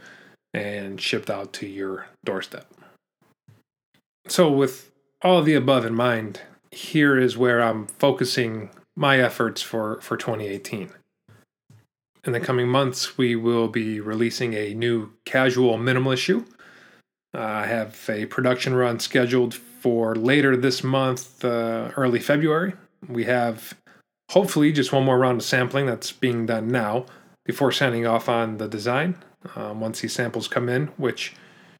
and 0.53 1.01
shipped 1.01 1.29
out 1.29 1.53
to 1.53 1.67
your 1.67 2.07
doorstep. 2.23 2.67
So, 4.27 4.51
with 4.51 4.91
all 5.21 5.39
of 5.39 5.45
the 5.45 5.55
above 5.55 5.85
in 5.85 5.95
mind, 5.95 6.41
here 6.71 7.17
is 7.17 7.37
where 7.37 7.61
I'm 7.61 7.87
focusing 7.87 8.69
my 8.95 9.19
efforts 9.19 9.61
for, 9.61 9.99
for 10.01 10.17
2018. 10.17 10.89
In 12.25 12.31
the 12.31 12.39
coming 12.39 12.69
months, 12.69 13.17
we 13.17 13.35
will 13.35 13.67
be 13.67 13.99
releasing 13.99 14.53
a 14.53 14.73
new 14.73 15.11
casual 15.25 15.77
minimalist 15.77 16.19
shoe. 16.19 16.45
Uh, 17.35 17.41
I 17.41 17.65
have 17.65 18.09
a 18.09 18.25
production 18.27 18.75
run 18.75 18.99
scheduled 18.99 19.53
for 19.53 20.15
later 20.15 20.55
this 20.55 20.83
month, 20.83 21.43
uh, 21.43 21.91
early 21.97 22.19
February. 22.19 22.73
We 23.09 23.25
have 23.25 23.73
hopefully 24.29 24.71
just 24.71 24.91
one 24.91 25.03
more 25.03 25.19
round 25.19 25.41
of 25.41 25.45
sampling 25.45 25.85
that's 25.85 26.11
being 26.11 26.45
done 26.45 26.67
now 26.67 27.05
before 27.45 27.71
sending 27.71 28.05
off 28.05 28.29
on 28.29 28.57
the 28.57 28.67
design. 28.67 29.15
Uh, 29.55 29.73
once 29.75 30.01
these 30.01 30.13
samples 30.13 30.47
come 30.47 30.69
in, 30.69 30.87
which 30.97 31.33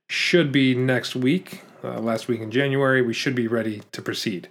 should 0.10 0.52
be 0.52 0.76
next 0.76 1.16
week, 1.16 1.62
uh, 1.84 2.00
last 2.00 2.28
week 2.28 2.42
in 2.42 2.52
January, 2.52 3.02
we 3.02 3.14
should 3.14 3.36
be 3.36 3.48
ready 3.48 3.82
to 3.92 4.02
proceed. 4.02 4.50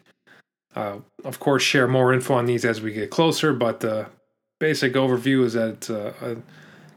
Uh, 0.74 0.98
of 1.24 1.38
course, 1.38 1.62
share 1.62 1.86
more 1.86 2.12
info 2.12 2.34
on 2.34 2.46
these 2.46 2.64
as 2.64 2.80
we 2.80 2.92
get 2.92 3.10
closer, 3.10 3.52
but 3.52 3.80
the 3.80 4.06
basic 4.58 4.94
overview 4.94 5.44
is 5.44 5.52
that 5.52 5.68
it's 5.68 5.90
a, 5.90 6.14
a 6.22 6.36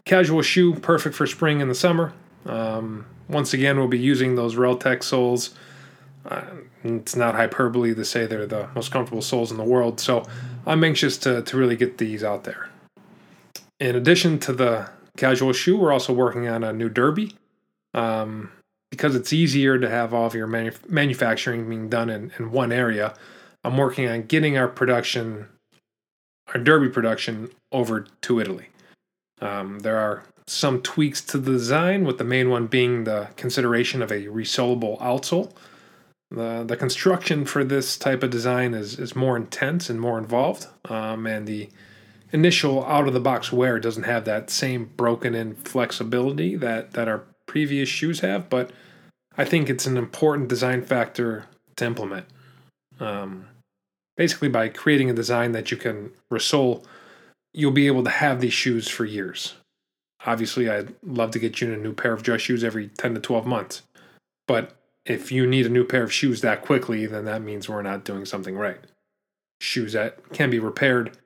casual 0.05 0.41
shoe, 0.41 0.73
perfect 0.75 1.15
for 1.15 1.27
spring 1.27 1.61
and 1.61 1.69
the 1.69 1.75
summer. 1.75 2.13
Um, 2.45 3.05
once 3.27 3.53
again, 3.53 3.77
we'll 3.77 3.87
be 3.87 3.99
using 3.99 4.35
those 4.35 4.55
Reltec 4.55 5.03
soles. 5.03 5.55
Uh, 6.25 6.41
it's 6.83 7.15
not 7.15 7.35
hyperbole 7.35 7.93
to 7.93 8.03
say 8.03 8.25
they're 8.25 8.47
the 8.47 8.67
most 8.73 8.91
comfortable 8.91 9.21
soles 9.21 9.51
in 9.51 9.57
the 9.57 9.63
world, 9.63 9.99
so 9.99 10.25
I'm 10.65 10.83
anxious 10.83 11.17
to, 11.19 11.41
to 11.43 11.57
really 11.57 11.75
get 11.75 11.97
these 11.97 12.23
out 12.23 12.43
there. 12.45 12.69
In 13.79 13.95
addition 13.95 14.39
to 14.39 14.53
the 14.53 14.89
casual 15.17 15.53
shoe, 15.53 15.77
we're 15.77 15.93
also 15.93 16.13
working 16.13 16.47
on 16.47 16.63
a 16.63 16.73
new 16.73 16.89
derby. 16.89 17.35
Um, 17.93 18.51
because 18.91 19.15
it's 19.15 19.33
easier 19.33 19.77
to 19.77 19.89
have 19.89 20.13
all 20.13 20.25
of 20.25 20.33
your 20.33 20.47
manu- 20.47 20.71
manufacturing 20.87 21.67
being 21.67 21.89
done 21.89 22.09
in, 22.09 22.31
in 22.39 22.51
one 22.51 22.71
area, 22.71 23.13
I'm 23.63 23.77
working 23.77 24.07
on 24.07 24.23
getting 24.23 24.57
our 24.57 24.67
production, 24.67 25.47
our 26.47 26.59
derby 26.59 26.89
production, 26.89 27.49
over 27.71 28.07
to 28.21 28.39
Italy. 28.39 28.69
Um, 29.41 29.79
there 29.79 29.97
are 29.97 30.23
some 30.47 30.81
tweaks 30.81 31.21
to 31.21 31.37
the 31.37 31.51
design, 31.51 32.05
with 32.05 32.17
the 32.17 32.23
main 32.23 32.49
one 32.49 32.67
being 32.67 33.03
the 33.03 33.29
consideration 33.35 34.01
of 34.01 34.11
a 34.11 34.27
resolable 34.27 34.97
outsole. 34.99 35.51
The, 36.31 36.63
the 36.65 36.75
construction 36.75 37.45
for 37.45 37.63
this 37.63 37.97
type 37.97 38.23
of 38.23 38.29
design 38.29 38.73
is, 38.73 38.99
is 38.99 39.15
more 39.15 39.37
intense 39.37 39.89
and 39.89 40.01
more 40.01 40.17
involved, 40.17 40.67
um, 40.85 41.27
and 41.27 41.47
the 41.47 41.69
initial 42.31 42.83
out 42.85 43.07
of 43.07 43.13
the 43.13 43.19
box 43.19 43.51
wear 43.51 43.79
doesn't 43.79 44.03
have 44.03 44.25
that 44.25 44.49
same 44.49 44.91
broken 44.97 45.35
in 45.35 45.55
flexibility 45.55 46.55
that, 46.55 46.91
that 46.93 47.07
our 47.07 47.23
previous 47.45 47.87
shoes 47.87 48.21
have, 48.21 48.49
but 48.49 48.71
I 49.37 49.45
think 49.45 49.69
it's 49.69 49.85
an 49.85 49.97
important 49.97 50.49
design 50.49 50.81
factor 50.83 51.45
to 51.75 51.85
implement. 51.85 52.25
Um, 52.99 53.47
basically 54.17 54.49
by 54.49 54.69
creating 54.69 55.09
a 55.09 55.13
design 55.13 55.51
that 55.51 55.71
you 55.71 55.77
can 55.77 56.11
resole, 56.31 56.83
you'll 57.53 57.71
be 57.71 57.87
able 57.87 58.03
to 58.03 58.09
have 58.09 58.41
these 58.41 58.53
shoes 58.53 58.87
for 58.87 59.05
years. 59.05 59.55
Obviously, 60.25 60.69
I'd 60.69 60.93
love 61.03 61.31
to 61.31 61.39
get 61.39 61.61
you 61.61 61.71
a 61.71 61.77
new 61.77 61.93
pair 61.93 62.13
of 62.13 62.23
dress 62.23 62.41
shoes 62.41 62.63
every 62.63 62.87
10 62.87 63.13
to 63.15 63.19
12 63.19 63.45
months. 63.45 63.83
But 64.47 64.75
if 65.05 65.31
you 65.31 65.45
need 65.45 65.65
a 65.65 65.69
new 65.69 65.83
pair 65.83 66.03
of 66.03 66.13
shoes 66.13 66.41
that 66.41 66.63
quickly, 66.63 67.05
then 67.05 67.25
that 67.25 67.41
means 67.41 67.69
we're 67.69 67.81
not 67.81 68.03
doing 68.03 68.25
something 68.25 68.57
right. 68.57 68.79
Shoes 69.61 69.93
that 69.93 70.33
can 70.33 70.49
be 70.49 70.59
repaired 70.59 71.17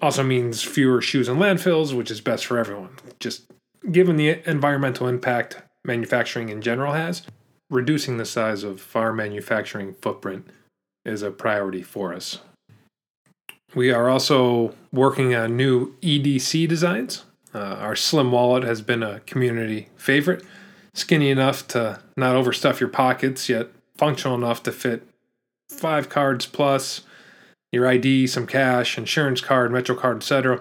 also 0.00 0.22
means 0.22 0.62
fewer 0.62 1.00
shoes 1.00 1.28
in 1.28 1.36
landfills, 1.36 1.94
which 1.94 2.10
is 2.10 2.20
best 2.20 2.46
for 2.46 2.58
everyone. 2.58 2.96
Just 3.20 3.44
given 3.90 4.16
the 4.16 4.48
environmental 4.48 5.08
impact 5.08 5.62
manufacturing 5.84 6.48
in 6.48 6.60
general 6.60 6.92
has, 6.92 7.22
reducing 7.70 8.18
the 8.18 8.24
size 8.24 8.62
of 8.62 8.94
our 8.94 9.12
manufacturing 9.12 9.94
footprint 9.94 10.46
is 11.04 11.22
a 11.22 11.30
priority 11.30 11.82
for 11.82 12.12
us. 12.12 12.38
We 13.74 13.90
are 13.90 14.08
also 14.08 14.74
working 14.92 15.34
on 15.34 15.56
new 15.56 15.94
EDC 16.02 16.68
designs. 16.68 17.24
Uh, 17.54 17.58
our 17.58 17.96
slim 17.96 18.30
wallet 18.30 18.64
has 18.64 18.82
been 18.82 19.02
a 19.02 19.20
community 19.20 19.88
favorite, 19.96 20.44
skinny 20.94 21.30
enough 21.30 21.66
to 21.68 22.00
not 22.16 22.36
overstuff 22.36 22.80
your 22.80 22.88
pockets, 22.88 23.48
yet 23.48 23.68
functional 23.96 24.36
enough 24.36 24.62
to 24.64 24.72
fit 24.72 25.06
five 25.70 26.08
cards 26.08 26.46
plus 26.46 27.02
your 27.70 27.88
ID, 27.88 28.26
some 28.26 28.46
cash, 28.46 28.98
insurance 28.98 29.40
card, 29.40 29.72
Metro 29.72 29.96
card, 29.96 30.18
etc. 30.18 30.60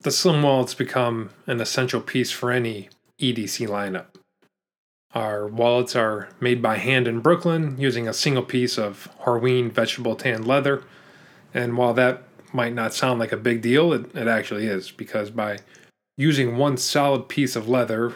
The 0.00 0.10
slim 0.10 0.42
wallet's 0.42 0.74
become 0.74 1.30
an 1.46 1.60
essential 1.60 2.00
piece 2.00 2.30
for 2.30 2.50
any 2.50 2.88
EDC 3.20 3.68
lineup. 3.68 4.06
Our 5.14 5.46
wallets 5.46 5.96
are 5.96 6.28
made 6.40 6.62
by 6.62 6.76
hand 6.76 7.08
in 7.08 7.20
Brooklyn 7.20 7.76
using 7.78 8.06
a 8.06 8.12
single 8.12 8.42
piece 8.42 8.78
of 8.78 9.08
Horween 9.22 9.70
vegetable 9.70 10.16
tan 10.16 10.44
leather. 10.44 10.84
And 11.52 11.76
while 11.76 11.94
that 11.94 12.22
might 12.52 12.74
not 12.74 12.94
sound 12.94 13.18
like 13.18 13.32
a 13.32 13.36
big 13.36 13.60
deal, 13.62 13.92
it, 13.92 14.14
it 14.14 14.28
actually 14.28 14.66
is 14.66 14.90
because 14.90 15.30
by 15.30 15.58
using 16.16 16.56
one 16.56 16.76
solid 16.76 17.28
piece 17.28 17.56
of 17.56 17.68
leather 17.68 18.14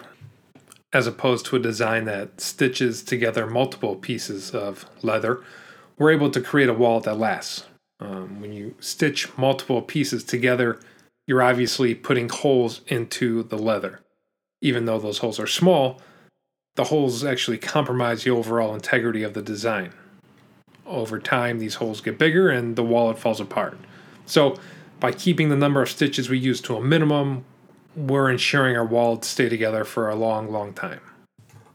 as 0.93 1.07
opposed 1.07 1.47
to 1.47 1.57
a 1.57 1.61
design 1.61 2.05
that 2.05 2.41
stitches 2.41 3.03
together 3.03 3.47
multiple 3.47 3.97
pieces 3.97 4.51
of 4.51 4.87
leather, 5.03 5.43
we're 5.99 6.11
able 6.11 6.31
to 6.31 6.41
create 6.41 6.69
a 6.69 6.75
wallet 6.75 7.05
that 7.05 7.19
lasts. 7.19 7.65
Um, 8.01 8.41
when 8.41 8.53
you 8.53 8.75
stitch 8.81 9.37
multiple 9.39 9.81
pieces 9.81 10.25
together, 10.25 10.81
you're 11.27 11.43
obviously 11.43 11.95
putting 11.95 12.29
holes 12.29 12.81
into 12.89 13.45
the 13.45 13.59
leather. 13.59 14.01
Even 14.61 14.85
though 14.85 14.99
those 14.99 15.19
holes 15.19 15.39
are 15.39 15.47
small, 15.47 16.01
the 16.75 16.85
holes 16.85 17.25
actually 17.25 17.59
compromise 17.59 18.25
the 18.25 18.31
overall 18.31 18.75
integrity 18.75 19.23
of 19.23 19.35
the 19.35 19.43
design. 19.43 19.93
Over 20.85 21.19
time, 21.19 21.59
these 21.59 21.77
holes 21.77 22.01
get 22.01 22.19
bigger 22.19 22.51
and 22.51 22.77
the 22.77 22.83
wallet 22.83 23.19
falls 23.19 23.41
apart. 23.41 23.79
So, 24.27 24.57
by 24.99 25.13
keeping 25.13 25.49
the 25.49 25.57
number 25.57 25.83
of 25.83 25.89
stitches 25.89 26.29
we 26.29 26.39
use 26.39 26.61
to 26.63 26.77
a 26.77 26.81
minimum, 26.81 27.45
we're 27.97 28.31
ensuring 28.31 28.77
our 28.77 28.85
wallets 28.85 29.29
stay 29.29 29.49
together 29.49 29.85
for 29.85 30.09
a 30.09 30.15
long, 30.15 30.51
long 30.51 30.73
time. 30.73 31.01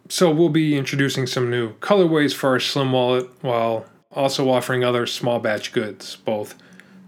So, 0.09 0.31
we'll 0.31 0.49
be 0.49 0.77
introducing 0.77 1.27
some 1.27 1.49
new 1.49 1.73
colorways 1.75 2.33
for 2.33 2.51
our 2.51 2.59
Slim 2.59 2.93
wallet 2.93 3.29
while 3.41 3.85
also 4.11 4.49
offering 4.49 4.83
other 4.83 5.05
small 5.05 5.39
batch 5.39 5.73
goods, 5.73 6.15
both 6.15 6.55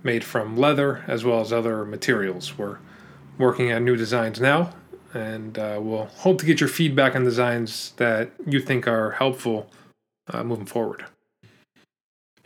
made 0.03 0.23
from 0.23 0.57
leather 0.57 1.03
as 1.07 1.23
well 1.23 1.41
as 1.41 1.51
other 1.53 1.85
materials. 1.85 2.57
We're 2.57 2.79
working 3.37 3.71
on 3.71 3.85
new 3.85 3.95
designs 3.95 4.39
now, 4.39 4.73
and 5.13 5.57
uh, 5.57 5.79
we'll 5.81 6.05
hope 6.05 6.39
to 6.39 6.45
get 6.45 6.59
your 6.59 6.69
feedback 6.69 7.15
on 7.15 7.23
designs 7.23 7.93
that 7.97 8.31
you 8.45 8.59
think 8.59 8.87
are 8.87 9.11
helpful 9.11 9.69
uh, 10.27 10.43
moving 10.43 10.65
forward. 10.65 11.05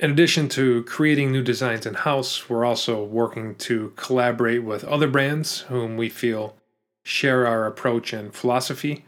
In 0.04 0.12
addition 0.12 0.50
to 0.50 0.84
creating 0.84 1.32
new 1.32 1.42
designs 1.42 1.86
in 1.86 1.94
house, 1.94 2.50
we're 2.50 2.66
also 2.66 3.02
working 3.02 3.56
to 3.56 3.94
collaborate 3.96 4.62
with 4.62 4.84
other 4.84 5.08
brands 5.08 5.62
whom 5.62 5.96
we 5.96 6.10
feel 6.10 6.58
share 7.06 7.48
our 7.48 7.66
approach 7.66 8.12
and 8.12 8.36
philosophy. 8.36 9.06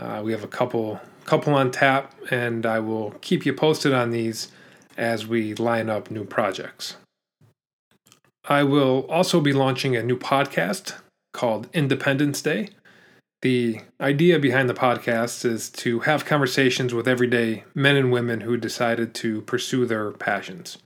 Uh, 0.00 0.22
we 0.24 0.32
have 0.32 0.42
a 0.42 0.48
couple 0.48 1.02
couple 1.26 1.52
on 1.52 1.70
tap, 1.70 2.14
and 2.30 2.64
I 2.64 2.78
will 2.78 3.10
keep 3.20 3.44
you 3.44 3.52
posted 3.52 3.92
on 3.92 4.10
these 4.10 4.50
as 4.96 5.26
we 5.26 5.52
line 5.52 5.90
up 5.90 6.10
new 6.10 6.24
projects. 6.24 6.96
I 8.48 8.62
will 8.62 9.04
also 9.10 9.38
be 9.38 9.52
launching 9.52 9.94
a 9.96 10.02
new 10.02 10.16
podcast 10.16 10.94
called 11.34 11.68
Independence 11.74 12.40
Day. 12.40 12.70
The 13.42 13.80
idea 14.00 14.38
behind 14.38 14.68
the 14.68 14.74
podcast 14.74 15.44
is 15.44 15.68
to 15.70 16.00
have 16.00 16.24
conversations 16.24 16.94
with 16.94 17.08
everyday 17.08 17.64
men 17.74 17.96
and 17.96 18.12
women 18.12 18.42
who 18.42 18.56
decided 18.56 19.14
to 19.14 19.42
pursue 19.42 19.84
their 19.84 20.12
passions. 20.12 20.78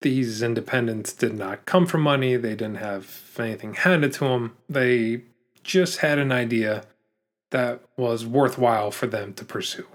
These 0.00 0.42
independents 0.42 1.12
did 1.12 1.34
not 1.34 1.66
come 1.66 1.84
from 1.84 2.00
money, 2.00 2.36
they 2.36 2.54
didn't 2.54 2.78
have 2.78 3.38
anything 3.38 3.74
handed 3.74 4.14
to 4.14 4.24
them, 4.24 4.56
they 4.66 5.22
just 5.62 5.98
had 5.98 6.18
an 6.18 6.32
idea 6.32 6.84
that 7.50 7.82
was 7.98 8.24
worthwhile 8.24 8.90
for 8.90 9.06
them 9.06 9.34
to 9.34 9.44
pursue. 9.44 9.86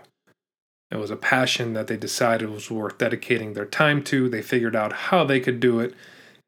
It 0.91 0.97
was 0.97 1.09
a 1.09 1.15
passion 1.15 1.73
that 1.73 1.87
they 1.87 1.97
decided 1.97 2.49
was 2.49 2.69
worth 2.69 2.99
dedicating 2.99 3.53
their 3.53 3.65
time 3.65 4.03
to. 4.05 4.29
They 4.29 4.41
figured 4.41 4.75
out 4.75 4.93
how 4.93 5.23
they 5.23 5.39
could 5.39 5.59
do 5.59 5.79
it, 5.79 5.93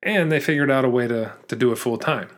and 0.01 0.31
they 0.31 0.39
figured 0.39 0.71
out 0.71 0.85
a 0.85 0.89
way 0.89 1.07
to, 1.07 1.33
to 1.47 1.55
do 1.55 1.71
it 1.71 1.77
full 1.77 1.97
time 1.97 2.29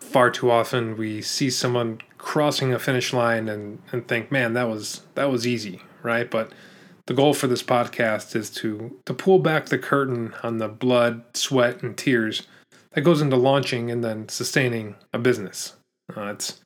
far 0.00 0.30
too 0.30 0.50
often 0.50 0.96
we 0.96 1.22
see 1.22 1.50
someone 1.50 2.00
crossing 2.18 2.72
a 2.72 2.78
finish 2.78 3.12
line 3.12 3.48
and, 3.48 3.80
and 3.92 4.06
think, 4.08 4.32
man, 4.32 4.54
that 4.54 4.68
was 4.68 5.02
that 5.14 5.30
was 5.30 5.46
easy, 5.46 5.82
right? 6.02 6.30
But 6.30 6.52
the 7.06 7.14
goal 7.14 7.34
for 7.34 7.46
this 7.46 7.62
podcast 7.62 8.34
is 8.36 8.50
to 8.50 8.98
to 9.06 9.14
pull 9.14 9.38
back 9.38 9.66
the 9.66 9.78
curtain 9.78 10.34
on 10.42 10.58
the 10.58 10.68
blood, 10.68 11.24
sweat, 11.34 11.82
and 11.82 11.96
tears 11.96 12.46
that 12.92 13.02
goes 13.02 13.20
into 13.20 13.36
launching 13.36 13.90
and 13.90 14.02
then 14.02 14.28
sustaining 14.28 14.96
a 15.12 15.18
business. 15.18 15.74
Uh, 16.16 16.26
it's 16.26 16.60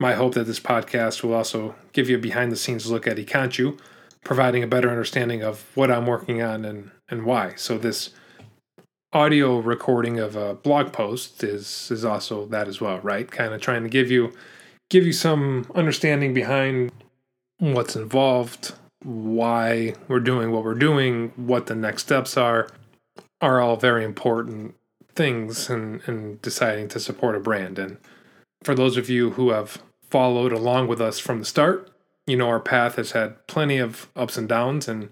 my 0.00 0.14
hope 0.14 0.34
that 0.34 0.46
this 0.46 0.60
podcast 0.60 1.22
will 1.22 1.34
also 1.34 1.74
give 1.92 2.08
you 2.08 2.16
a 2.16 2.20
behind 2.20 2.50
the 2.50 2.56
scenes 2.56 2.90
look 2.90 3.06
at 3.06 3.18
Ikanchu, 3.18 3.78
providing 4.24 4.62
a 4.62 4.66
better 4.66 4.90
understanding 4.90 5.42
of 5.42 5.64
what 5.74 5.90
I'm 5.90 6.06
working 6.06 6.42
on 6.42 6.64
and, 6.64 6.90
and 7.08 7.24
why. 7.24 7.54
So 7.56 7.78
this 7.78 8.10
audio 9.12 9.58
recording 9.58 10.18
of 10.18 10.36
a 10.36 10.54
blog 10.54 10.92
post 10.92 11.42
is 11.42 11.90
is 11.90 12.04
also 12.04 12.46
that 12.46 12.68
as 12.68 12.80
well, 12.80 12.98
right? 13.00 13.30
Kind 13.30 13.52
of 13.52 13.60
trying 13.60 13.82
to 13.82 13.88
give 13.88 14.10
you 14.10 14.32
give 14.88 15.06
you 15.06 15.12
some 15.12 15.66
understanding 15.74 16.34
behind 16.34 16.92
what's 17.58 17.96
involved, 17.96 18.74
why 19.02 19.94
we're 20.08 20.20
doing 20.20 20.50
what 20.50 20.64
we're 20.64 20.74
doing, 20.74 21.32
what 21.36 21.66
the 21.66 21.74
next 21.74 22.02
steps 22.02 22.36
are, 22.36 22.68
are 23.40 23.60
all 23.60 23.76
very 23.76 24.04
important 24.04 24.74
things 25.14 25.68
in, 25.70 26.00
in 26.06 26.38
deciding 26.42 26.88
to 26.88 27.00
support 27.00 27.36
a 27.36 27.40
brand. 27.40 27.78
And 27.78 27.98
for 28.62 28.74
those 28.74 28.96
of 28.96 29.08
you 29.08 29.30
who 29.30 29.50
have 29.50 29.82
followed 30.08 30.52
along 30.52 30.88
with 30.88 31.00
us 31.00 31.18
from 31.18 31.38
the 31.38 31.44
start, 31.44 31.90
you 32.26 32.36
know 32.36 32.48
our 32.48 32.60
path 32.60 32.96
has 32.96 33.12
had 33.12 33.46
plenty 33.46 33.78
of 33.78 34.08
ups 34.16 34.36
and 34.36 34.48
downs 34.48 34.88
and 34.88 35.10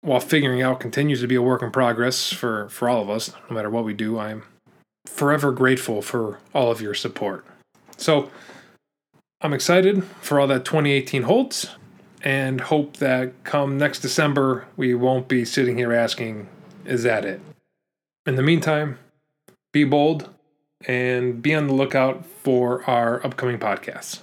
while 0.00 0.20
figuring 0.20 0.62
out 0.62 0.80
continues 0.80 1.20
to 1.20 1.26
be 1.26 1.34
a 1.34 1.42
work 1.42 1.62
in 1.62 1.70
progress 1.70 2.32
for, 2.32 2.68
for 2.68 2.88
all 2.88 3.02
of 3.02 3.10
us, 3.10 3.32
no 3.48 3.54
matter 3.54 3.70
what 3.70 3.84
we 3.84 3.94
do, 3.94 4.18
I'm 4.18 4.44
forever 5.06 5.52
grateful 5.52 6.02
for 6.02 6.38
all 6.54 6.70
of 6.70 6.80
your 6.80 6.94
support. 6.94 7.44
So 7.96 8.30
I'm 9.40 9.52
excited 9.52 10.04
for 10.20 10.38
all 10.38 10.46
that 10.46 10.64
2018 10.64 11.22
holds 11.22 11.74
and 12.22 12.60
hope 12.60 12.96
that 12.96 13.32
come 13.44 13.78
next 13.78 14.00
December, 14.00 14.66
we 14.76 14.94
won't 14.94 15.28
be 15.28 15.44
sitting 15.44 15.76
here 15.76 15.92
asking, 15.92 16.48
is 16.84 17.02
that 17.04 17.24
it? 17.24 17.40
In 18.26 18.36
the 18.36 18.42
meantime, 18.42 18.98
be 19.72 19.84
bold 19.84 20.28
and 20.86 21.42
be 21.42 21.54
on 21.54 21.66
the 21.66 21.74
lookout 21.74 22.26
for 22.26 22.88
our 22.88 23.24
upcoming 23.24 23.58
podcasts. 23.58 24.20